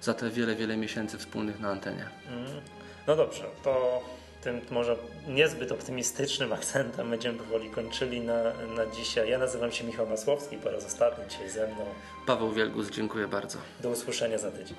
za 0.00 0.14
te 0.14 0.30
wiele, 0.30 0.54
wiele 0.56 0.76
miesięcy 0.76 1.18
wspólnych 1.18 1.60
na 1.60 1.68
antenie. 1.70 2.06
mm, 2.28 2.60
no 3.06 3.16
dobrze, 3.16 3.44
to 3.64 4.02
tym 4.42 4.60
może 4.70 4.96
niezbyt 5.28 5.72
optymistycznym 5.72 6.52
akcentem 6.52 7.10
będziemy 7.10 7.38
powoli 7.38 7.70
kończyli 7.70 8.20
na, 8.20 8.42
na 8.76 8.86
dzisiaj. 8.96 9.30
Ja 9.30 9.38
nazywam 9.38 9.72
się 9.72 9.84
Michał 9.84 10.06
Masłowski, 10.06 10.56
po 10.56 10.70
raz 10.70 10.86
ostatni 10.86 11.24
dzisiaj 11.30 11.50
ze 11.50 11.66
mną. 11.66 11.84
Paweł 12.26 12.52
Wielgus, 12.52 12.90
dziękuję 12.90 13.28
bardzo. 13.28 13.58
Do 13.80 13.88
usłyszenia 13.90 14.38
za 14.38 14.50
tydzień. 14.50 14.76